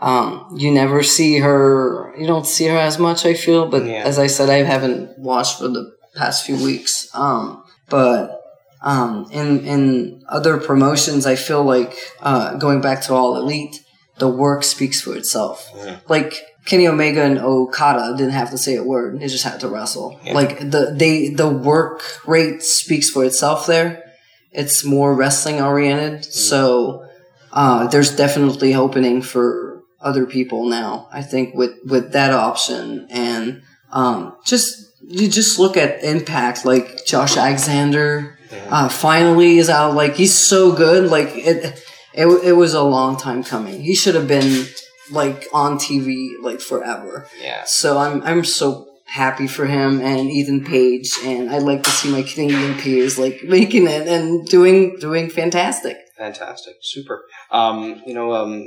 um, 0.00 0.26
you 0.62 0.70
never 0.82 1.02
see 1.02 1.38
her. 1.38 2.14
You 2.20 2.26
don't 2.32 2.46
see 2.56 2.66
her 2.72 2.78
as 2.90 2.96
much. 3.06 3.24
I 3.32 3.34
feel, 3.34 3.62
but 3.74 3.82
Yeah. 3.84 4.02
as 4.10 4.18
I 4.18 4.28
said, 4.36 4.48
I 4.50 4.60
haven't 4.74 5.18
watched 5.18 5.58
for 5.58 5.68
the 5.76 5.84
past 6.20 6.44
few 6.46 6.58
weeks. 6.70 7.08
Um, 7.14 7.44
but 7.88 8.40
um, 8.82 9.12
in 9.40 9.48
in 9.74 9.84
other 10.28 10.58
promotions, 10.68 11.22
I 11.26 11.36
feel 11.36 11.62
like 11.74 11.92
uh, 12.20 12.46
going 12.64 12.80
back 12.80 12.98
to 13.06 13.14
All 13.14 13.36
Elite, 13.42 13.76
the 14.18 14.28
work 14.28 14.62
speaks 14.74 15.00
for 15.00 15.12
itself. 15.16 15.56
Mhm. 15.74 16.00
Like 16.14 16.30
Kenny 16.66 16.86
Omega 16.88 17.22
and 17.22 17.38
Okada 17.38 18.14
didn't 18.16 18.32
have 18.40 18.50
to 18.50 18.58
say 18.58 18.74
a 18.76 18.82
word; 18.82 19.20
they 19.20 19.28
just 19.28 19.44
had 19.44 19.60
to 19.60 19.68
wrestle. 19.68 20.08
Yeah. 20.24 20.34
Like 20.40 20.58
the 20.74 20.92
they 21.02 21.30
the 21.42 21.48
work 21.48 22.02
rate 22.26 22.62
speaks 22.62 23.08
for 23.10 23.24
itself. 23.24 23.66
There, 23.66 24.02
it's 24.54 24.84
more 24.84 25.14
wrestling 25.14 25.60
oriented. 25.60 26.24
So 26.24 27.06
uh, 27.52 27.86
there's 27.88 28.14
definitely 28.14 28.74
opening 28.74 29.22
for 29.22 29.82
other 30.00 30.26
people 30.26 30.66
now. 30.68 31.08
I 31.12 31.22
think 31.22 31.54
with 31.54 31.72
with 31.84 32.12
that 32.12 32.32
option 32.32 33.06
and 33.10 33.62
um, 33.92 34.36
just 34.44 34.92
you 35.06 35.28
just 35.28 35.58
look 35.58 35.76
at 35.76 36.02
Impact, 36.02 36.64
like 36.64 37.04
Josh 37.06 37.36
Alexander. 37.36 38.38
Uh, 38.70 38.88
finally 38.88 39.58
is 39.58 39.68
out. 39.68 39.94
Like 39.94 40.14
he's 40.14 40.34
so 40.34 40.72
good. 40.72 41.10
Like 41.10 41.28
it, 41.34 41.82
it, 42.14 42.26
it 42.44 42.52
was 42.52 42.74
a 42.74 42.82
long 42.82 43.16
time 43.16 43.42
coming. 43.42 43.82
He 43.82 43.94
should 43.94 44.14
have 44.14 44.28
been 44.28 44.66
like 45.10 45.46
on 45.52 45.78
TV 45.78 46.30
like 46.40 46.60
forever. 46.60 47.26
yeah, 47.40 47.64
So 47.64 47.98
I'm 47.98 48.22
I'm 48.22 48.44
so 48.44 48.88
happy 49.06 49.46
for 49.46 49.66
him 49.66 50.00
and 50.00 50.30
Ethan 50.30 50.64
Page, 50.64 51.10
and 51.24 51.50
I'd 51.50 51.62
like 51.62 51.82
to 51.84 51.90
see 51.90 52.10
my 52.10 52.22
Canadian 52.22 52.74
peers 52.78 53.18
like 53.18 53.42
making 53.44 53.86
it 53.86 54.08
and 54.08 54.46
doing 54.46 54.96
doing 54.98 55.30
fantastic. 55.30 55.96
fantastic, 56.18 56.76
super. 56.80 57.24
Um, 57.50 58.02
you 58.06 58.14
know, 58.14 58.34
um, 58.34 58.66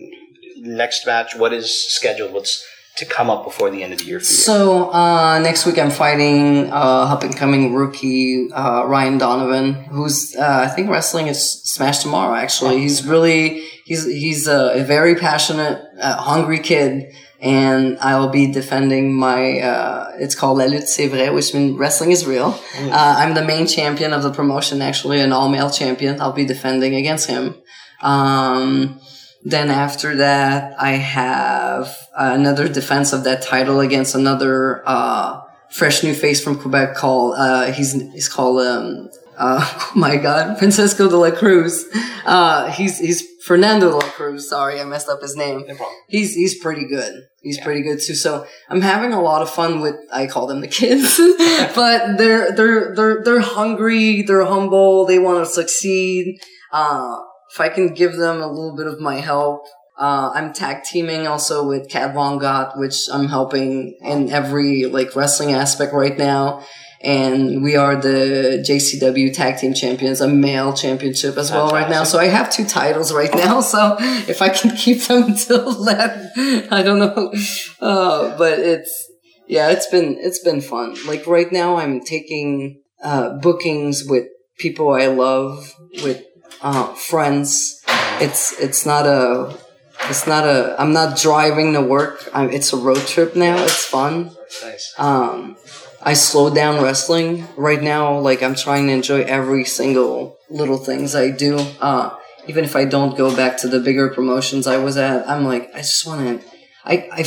next 0.57 1.05
match, 1.05 1.35
what 1.35 1.53
is 1.53 1.73
scheduled? 1.73 2.33
What's 2.33 2.65
to 2.97 3.05
come 3.05 3.29
up 3.29 3.43
before 3.43 3.69
the 3.69 3.83
end 3.83 3.93
of 3.93 3.99
the 3.99 4.05
year 4.05 4.19
for 4.19 4.23
you? 4.23 4.27
So 4.27 4.91
uh, 4.91 5.39
next 5.39 5.65
week 5.65 5.77
I'm 5.77 5.91
fighting 5.91 6.71
uh, 6.71 7.13
up 7.13 7.23
and 7.23 7.35
coming 7.35 7.73
rookie 7.73 8.49
uh, 8.51 8.85
Ryan 8.85 9.17
Donovan, 9.19 9.73
who's 9.73 10.35
uh, 10.35 10.65
I 10.65 10.67
think 10.67 10.89
wrestling 10.89 11.27
is 11.27 11.61
Smash 11.63 11.99
tomorrow. 11.99 12.35
Actually, 12.35 12.79
he's 12.79 13.05
really 13.05 13.63
he's 13.85 14.05
he's 14.05 14.47
a, 14.47 14.81
a 14.81 14.83
very 14.83 15.15
passionate, 15.15 15.81
uh, 15.99 16.17
hungry 16.17 16.59
kid, 16.59 17.13
and 17.39 17.97
I'll 17.99 18.29
be 18.29 18.51
defending 18.51 19.13
my. 19.13 19.59
Uh, 19.59 20.11
it's 20.19 20.35
called 20.35 20.57
La 20.57 20.65
Lutte 20.65 20.87
C'est 20.87 21.07
Vrai, 21.07 21.29
which 21.29 21.53
means 21.53 21.77
wrestling 21.77 22.11
is 22.11 22.25
real. 22.25 22.59
Uh, 22.77 23.15
I'm 23.19 23.33
the 23.33 23.45
main 23.45 23.67
champion 23.67 24.13
of 24.13 24.23
the 24.23 24.31
promotion, 24.31 24.81
actually, 24.81 25.19
an 25.21 25.31
all 25.31 25.49
male 25.49 25.69
champion. 25.69 26.19
I'll 26.19 26.33
be 26.33 26.45
defending 26.45 26.95
against 26.95 27.27
him. 27.27 27.55
Um, 28.01 28.99
then 29.43 29.69
after 29.69 30.15
that, 30.15 30.75
I 30.79 30.91
have 30.91 31.95
another 32.17 32.67
defense 32.67 33.13
of 33.13 33.23
that 33.25 33.41
title 33.41 33.79
against 33.79 34.15
another 34.15 34.83
uh, 34.85 35.41
fresh 35.69 36.03
new 36.03 36.13
face 36.13 36.43
from 36.43 36.59
Quebec 36.59 36.95
called 36.95 37.35
uh, 37.37 37.71
he's 37.71 37.93
he's 38.13 38.27
called 38.29 38.61
um, 38.61 39.09
uh, 39.37 39.59
oh 39.79 39.91
my 39.95 40.17
god 40.17 40.57
Francisco 40.57 41.07
de 41.09 41.17
la 41.17 41.31
Cruz. 41.31 41.85
Uh, 42.25 42.71
he's 42.71 42.99
he's 42.99 43.23
Fernando 43.47 43.91
la 43.91 44.01
Cruz. 44.01 44.49
Sorry, 44.49 44.81
I 44.81 44.83
messed 44.83 45.07
up 45.07 45.21
his 45.21 45.37
name. 45.37 45.59
No 45.59 45.75
problem. 45.75 45.95
He's 46.09 46.35
he's 46.35 46.59
pretty 46.59 46.85
good. 46.85 47.23
He's 47.41 47.57
pretty 47.59 47.81
good 47.81 48.01
too. 48.01 48.13
So 48.13 48.45
I'm 48.69 48.81
having 48.81 49.13
a 49.13 49.21
lot 49.21 49.41
of 49.41 49.49
fun 49.49 49.79
with 49.79 49.95
I 50.11 50.27
call 50.27 50.47
them 50.47 50.59
the 50.59 50.67
kids, 50.67 51.17
but 51.75 52.17
they're 52.17 52.51
they're 52.51 52.93
they're 52.93 53.23
they're 53.23 53.39
hungry. 53.39 54.21
They're 54.21 54.45
humble. 54.45 55.05
They 55.05 55.17
want 55.17 55.45
to 55.45 55.51
succeed. 55.51 56.39
Uh, 56.73 57.19
if 57.49 57.61
I 57.61 57.69
can 57.69 57.93
give 57.93 58.17
them 58.17 58.41
a 58.41 58.47
little 58.47 58.75
bit 58.75 58.87
of 58.87 58.99
my 58.99 59.15
help. 59.15 59.65
Uh, 59.97 60.29
I'm 60.35 60.53
tag 60.53 60.83
teaming 60.83 61.25
also 61.25 61.67
with 61.67 61.89
Kat 61.89 62.13
Von 62.13 62.37
Gott, 62.37 62.77
which 62.77 63.07
I'm 63.11 63.27
helping 63.27 63.97
in 64.01 64.29
every 64.29 64.85
like 64.85 65.15
wrestling 65.15 65.53
aspect 65.53 65.91
right 65.91 66.15
now. 66.15 66.63
And 67.01 67.61
we 67.61 67.75
are 67.75 67.95
the 67.95 68.63
JCW 68.67 69.33
tag 69.33 69.57
team 69.57 69.73
champions, 69.73 70.19
a 70.19 70.27
male 70.27 70.73
championship 70.73 71.37
as 71.37 71.51
well 71.51 71.69
right 71.69 71.89
now. 71.89 72.03
So 72.03 72.17
I 72.17 72.25
have 72.25 72.51
two 72.51 72.65
titles 72.65 73.13
right 73.13 73.33
now. 73.33 73.61
So 73.67 73.97
if 73.99 74.41
I 74.41 74.49
can 74.49 74.75
keep 74.75 75.01
them 75.03 75.23
until 75.27 75.83
then, 75.83 76.67
I 76.71 76.81
don't 76.83 76.99
know. 76.99 77.33
Uh, 77.81 78.37
but 78.37 78.59
it's, 78.59 79.11
yeah, 79.47 79.69
it's 79.71 79.87
been, 79.87 80.17
it's 80.19 80.39
been 80.39 80.61
fun. 80.61 80.95
Like 81.05 81.27
right 81.27 81.51
now 81.51 81.77
I'm 81.77 81.99
taking, 82.01 82.81
uh, 83.03 83.37
bookings 83.39 84.05
with 84.05 84.27
people 84.57 84.91
I 84.93 85.07
love, 85.07 85.73
with, 86.01 86.23
uh, 86.61 86.93
friends. 86.93 87.83
It's, 88.19 88.57
it's 88.59 88.85
not 88.85 89.05
a, 89.05 89.55
it's 90.03 90.25
not 90.25 90.45
a, 90.45 90.75
I'm 90.79 90.93
not 90.93 91.17
driving 91.17 91.73
to 91.73 91.81
work. 91.81 92.29
I'm, 92.33 92.49
it's 92.49 92.71
a 92.73 92.77
road 92.77 93.05
trip 93.05 93.35
now. 93.35 93.61
It's 93.63 93.85
fun. 93.85 94.31
Nice. 94.63 94.93
Um, 94.97 95.57
I 96.01 96.13
slowed 96.13 96.55
down 96.55 96.83
wrestling 96.83 97.47
right 97.57 97.81
now. 97.81 98.19
Like 98.19 98.43
I'm 98.43 98.55
trying 98.55 98.87
to 98.87 98.93
enjoy 98.93 99.21
every 99.23 99.65
single 99.65 100.37
little 100.49 100.77
things 100.77 101.15
I 101.15 101.31
do. 101.31 101.57
Uh, 101.79 102.15
even 102.47 102.63
if 102.63 102.75
I 102.75 102.85
don't 102.85 103.17
go 103.17 103.35
back 103.35 103.57
to 103.59 103.67
the 103.67 103.79
bigger 103.79 104.09
promotions 104.09 104.67
I 104.67 104.77
was 104.77 104.97
at, 104.97 105.29
I'm 105.29 105.43
like, 105.43 105.69
I 105.73 105.79
just 105.79 106.05
want 106.07 106.41
to, 106.41 106.47
I, 106.85 107.09
I, 107.11 107.25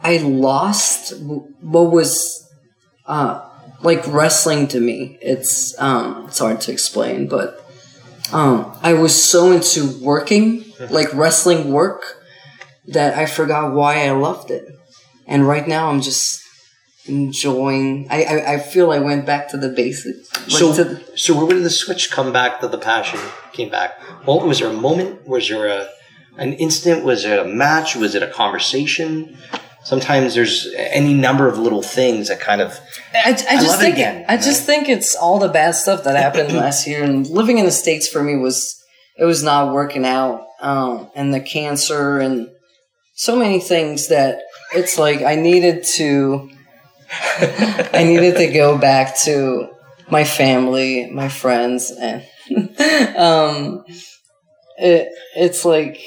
I 0.00 0.16
lost 0.18 1.12
what 1.20 1.92
was, 1.92 2.50
uh, 3.06 3.46
like 3.82 4.06
wrestling 4.06 4.68
to 4.68 4.80
me. 4.80 5.18
It's, 5.20 5.78
um, 5.78 6.26
it's 6.28 6.38
hard 6.38 6.60
to 6.62 6.72
explain, 6.72 7.28
but, 7.28 7.62
um, 8.32 8.74
I 8.82 8.94
was 8.94 9.22
so 9.22 9.52
into 9.52 10.02
working, 10.02 10.64
like 10.90 11.12
wrestling 11.12 11.72
work, 11.72 12.16
that 12.86 13.18
I 13.18 13.26
forgot 13.26 13.74
why 13.74 14.06
I 14.06 14.12
loved 14.12 14.50
it. 14.50 14.66
And 15.26 15.46
right 15.46 15.68
now 15.68 15.90
I'm 15.90 16.00
just 16.00 16.42
enjoying. 17.08 18.06
I 18.10 18.24
I, 18.24 18.52
I 18.54 18.58
feel 18.58 18.90
I 18.90 18.98
went 18.98 19.26
back 19.26 19.48
to 19.48 19.56
the 19.56 19.68
basics. 19.68 20.28
So, 20.48 20.74
to 20.74 20.84
the, 20.84 21.18
so 21.18 21.34
where 21.36 21.54
did 21.54 21.64
the 21.64 21.70
switch 21.70 22.10
come 22.10 22.32
back 22.32 22.60
that 22.60 22.70
the 22.70 22.78
passion 22.78 23.20
came 23.52 23.70
back? 23.70 24.00
Well, 24.26 24.40
was 24.40 24.60
there 24.60 24.68
a 24.68 24.72
moment? 24.72 25.26
Was 25.26 25.48
there 25.48 25.66
a 25.66 25.88
an 26.36 26.54
instant? 26.54 27.04
Was 27.04 27.24
it 27.24 27.38
a 27.38 27.44
match? 27.44 27.96
Was 27.96 28.14
it 28.14 28.22
a 28.22 28.28
conversation? 28.28 29.36
Sometimes 29.84 30.34
there's 30.34 30.68
any 30.76 31.14
number 31.14 31.48
of 31.48 31.58
little 31.58 31.82
things 31.82 32.28
that 32.28 32.40
kind 32.40 32.60
of 32.60 32.78
I, 33.14 33.30
I 33.30 33.32
just 33.32 33.68
love 33.68 33.80
it 33.80 33.84
think 33.84 33.94
again, 33.94 34.24
I 34.28 34.34
you 34.34 34.42
just 34.42 34.64
think 34.66 34.88
it's 34.88 35.14
all 35.14 35.38
the 35.38 35.48
bad 35.48 35.72
stuff 35.72 36.04
that 36.04 36.16
happened 36.16 36.52
last 36.64 36.86
year. 36.86 37.02
And 37.02 37.26
living 37.28 37.58
in 37.58 37.64
the 37.64 37.70
states 37.70 38.06
for 38.08 38.22
me 38.22 38.36
was 38.36 38.82
it 39.16 39.24
was 39.24 39.42
not 39.42 39.72
working 39.72 40.04
out. 40.04 40.44
Um, 40.60 41.10
and 41.14 41.32
the 41.32 41.40
cancer 41.40 42.18
and 42.18 42.50
so 43.14 43.36
many 43.36 43.60
things 43.60 44.08
that 44.08 44.42
it's 44.74 44.98
like 44.98 45.22
I 45.22 45.36
needed 45.36 45.84
to. 45.96 46.50
I 47.10 48.04
needed 48.04 48.36
to 48.36 48.52
go 48.52 48.76
back 48.78 49.16
to 49.20 49.68
my 50.10 50.24
family, 50.24 51.10
my 51.10 51.28
friends, 51.28 51.90
and 51.90 52.22
um, 53.16 53.84
it 54.76 55.08
it's 55.36 55.64
like 55.64 56.00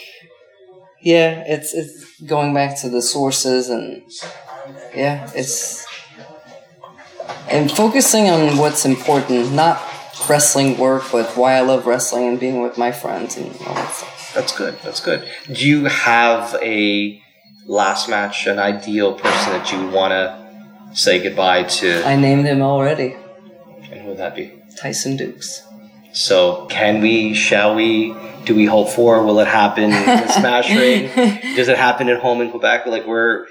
yeah, 1.02 1.44
it's 1.48 1.74
it's 1.74 2.22
going 2.22 2.54
back 2.54 2.80
to 2.82 2.90
the 2.90 3.02
sources 3.02 3.70
and 3.70 4.04
yeah, 4.96 5.30
it's 5.36 5.86
and 7.50 7.72
focusing 7.72 8.30
on 8.30 8.58
what's 8.58 8.86
important, 8.86 9.52
not 9.52 9.82
wrestling 10.30 10.78
work, 10.78 11.04
but 11.12 11.36
why 11.36 11.56
I 11.56 11.62
love 11.62 11.88
wrestling 11.88 12.28
and 12.28 12.40
being 12.40 12.62
with 12.62 12.78
my 12.78 12.92
friends 12.92 13.38
and 13.38 13.48
all 13.66 13.74
that 13.74 13.92
stuff. 13.92 14.32
That's 14.34 14.56
good. 14.58 14.78
That's 14.84 15.02
good. 15.02 15.28
Do 15.52 15.68
you 15.68 15.86
have 15.86 16.56
a 16.62 17.22
last 17.66 18.10
match, 18.10 18.48
an 18.48 18.60
ideal 18.60 19.14
person 19.14 19.54
that 19.54 19.72
you 19.72 19.90
want 19.90 20.12
to 20.12 20.41
say 20.94 21.22
goodbye 21.22 21.64
to? 21.64 22.04
I 22.06 22.16
named 22.16 22.46
him 22.46 22.62
already, 22.62 23.16
and 23.92 24.02
who 24.02 24.10
would 24.10 24.18
that 24.18 24.36
be? 24.36 24.54
Tyson 24.78 25.18
Dukes. 25.18 25.64
So, 26.14 26.66
can 26.68 27.02
we? 27.02 27.34
Shall 27.34 27.76
we? 27.76 28.16
Do 28.46 28.56
we 28.56 28.66
hope 28.66 28.90
for? 28.90 29.24
Will 29.24 29.40
it 29.40 29.48
happen 29.48 29.86
in 29.86 29.92
the 29.92 30.28
Smash 30.40 30.70
Ring? 30.70 31.10
Does 31.56 31.68
it 31.68 31.78
happen 31.78 32.10
at 32.10 32.20
home 32.20 32.42
in 32.42 32.50
Quebec? 32.52 32.86
Like, 32.88 33.06
where 33.08 33.48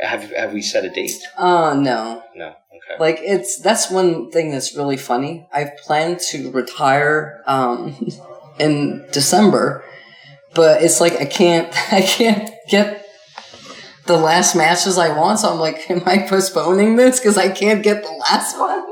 have 0.00 0.30
have 0.32 0.52
we 0.52 0.62
set 0.62 0.84
a 0.84 0.90
date? 0.90 1.12
Uh 1.36 1.74
no. 1.74 2.22
No. 2.34 2.48
Okay. 2.48 3.00
Like 3.00 3.18
it's 3.20 3.58
that's 3.60 3.90
one 3.90 4.30
thing 4.30 4.50
that's 4.50 4.76
really 4.76 4.96
funny. 4.96 5.46
I've 5.52 5.76
planned 5.78 6.20
to 6.30 6.50
retire 6.50 7.42
um 7.46 7.96
in 8.58 9.06
December, 9.12 9.84
but 10.54 10.82
it's 10.82 11.00
like 11.00 11.14
I 11.20 11.24
can't 11.24 11.68
I 11.92 12.02
can't 12.02 12.50
get 12.68 13.03
the 14.06 14.16
last 14.16 14.54
matches 14.54 14.98
I 14.98 15.16
want, 15.16 15.40
so 15.40 15.52
I'm 15.52 15.58
like, 15.60 15.90
am 15.90 16.02
I 16.06 16.18
postponing 16.18 16.96
this 16.96 17.20
because 17.20 17.36
I 17.38 17.48
can't 17.50 17.82
get 17.82 18.02
the 18.02 18.10
last 18.12 18.58
one? 18.58 18.84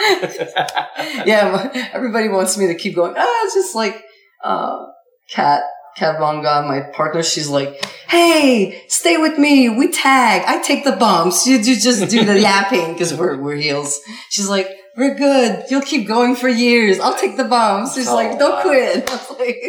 yeah, 1.26 1.88
everybody 1.92 2.28
wants 2.28 2.56
me 2.58 2.66
to 2.68 2.74
keep 2.74 2.94
going. 2.94 3.14
Ah, 3.16 3.44
it's 3.44 3.54
just 3.54 3.74
like 3.74 4.02
uh, 4.42 4.86
Kat, 5.30 5.62
Kat 5.96 6.18
Von 6.18 6.42
Gogh, 6.42 6.66
my 6.66 6.80
partner. 6.92 7.22
She's 7.22 7.48
like, 7.48 7.84
"Hey, 8.08 8.82
stay 8.88 9.16
with 9.18 9.38
me. 9.38 9.68
We 9.68 9.90
tag. 9.92 10.42
I 10.46 10.62
take 10.62 10.84
the 10.84 10.92
bumps. 10.92 11.46
You, 11.46 11.56
you 11.58 11.78
just 11.78 12.10
do 12.10 12.24
the 12.24 12.40
yapping 12.48 12.92
because 12.94 13.14
we're 13.14 13.40
we're 13.40 13.56
heels." 13.56 14.00
She's 14.30 14.48
like, 14.48 14.68
"We're 14.96 15.14
good. 15.14 15.66
You'll 15.70 15.82
keep 15.82 16.08
going 16.08 16.36
for 16.36 16.48
years. 16.48 16.98
I'll 16.98 17.16
take 17.18 17.36
the 17.36 17.44
bumps." 17.44 17.94
She's 17.94 18.08
Oh, 18.08 18.14
like, 18.14 18.38
"Don't 18.38 18.52
wow. 18.52 18.62
quit." 18.62 19.10
Like, 19.38 19.62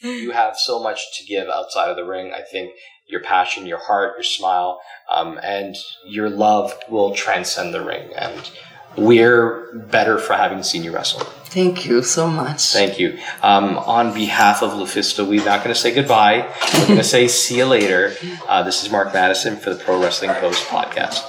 you 0.00 0.30
have 0.30 0.56
so 0.56 0.80
much 0.82 1.00
to 1.18 1.24
give 1.24 1.48
outside 1.48 1.90
of 1.90 1.96
the 1.96 2.04
ring. 2.04 2.32
I 2.34 2.42
think 2.42 2.70
your 3.08 3.20
passion, 3.22 3.66
your 3.66 3.78
heart, 3.78 4.14
your 4.16 4.22
smile, 4.22 4.80
um, 5.10 5.40
and 5.42 5.74
your 6.04 6.28
love 6.28 6.72
will 6.88 7.14
transcend 7.14 7.72
the 7.74 7.82
ring. 7.82 8.10
And 8.14 8.50
we're 8.96 9.72
better 9.90 10.18
for 10.18 10.34
having 10.34 10.62
seen 10.62 10.82
you 10.84 10.92
wrestle. 10.92 11.20
"Thank 11.20 11.86
you 11.86 12.02
so 12.02 12.26
much." 12.28 12.72
Thank 12.72 12.98
you. 12.98 13.18
Um, 13.42 13.78
on 13.78 14.12
behalf 14.12 14.62
of 14.62 14.72
Lufisto, 14.72 15.26
we're 15.26 15.44
not 15.44 15.64
going 15.64 15.74
to 15.74 15.80
say 15.80 15.94
goodbye. 15.94 16.46
We're 16.74 16.86
going 16.86 16.98
to 16.98 17.04
say 17.04 17.28
see 17.42 17.58
you 17.58 17.66
later. 17.66 18.14
Uh, 18.46 18.62
this 18.62 18.82
is 18.82 18.90
Mark 18.90 19.14
Madison 19.14 19.56
for 19.56 19.70
the 19.72 19.82
Pro 19.82 20.00
Wrestling 20.00 20.32
Post 20.32 20.66
podcast. 20.66 21.22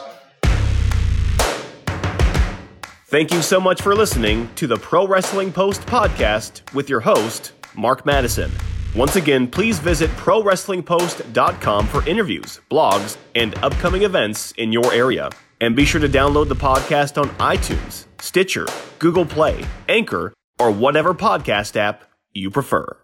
Thank 3.08 3.34
you 3.34 3.42
so 3.42 3.60
much 3.60 3.82
for 3.82 3.96
listening 3.96 4.50
to 4.56 4.68
the 4.68 4.78
Pro 4.78 5.08
Wrestling 5.08 5.52
Post 5.52 5.82
podcast 5.88 6.62
with 6.74 6.90
your 6.90 7.00
host, 7.00 7.54
Mark 7.76 8.06
Madison. 8.06 8.52
Once 8.96 9.16
again, 9.16 9.48
please 9.48 9.78
visit 9.80 10.10
ProWrestlingPost.com 10.12 11.88
for 11.88 12.08
interviews, 12.08 12.60
blogs, 12.72 13.18
and 13.36 13.56
upcoming 13.60 14.04
events 14.04 14.52
in 14.54 14.74
your 14.74 14.92
area. 14.94 15.30
And 15.62 15.76
be 15.76 15.86
sure 15.86 16.02
to 16.02 16.10
download 16.10 16.48
the 16.48 16.56
podcast 16.56 17.22
on 17.22 17.30
iTunes, 17.38 18.06
Stitcher, 18.20 18.66
Google 18.98 19.26
Play, 19.26 19.64
Anchor, 19.88 20.34
or 20.58 20.72
whatever 20.72 21.14
podcast 21.14 21.76
app 21.76 22.04
you 22.34 22.50
prefer. 22.50 22.98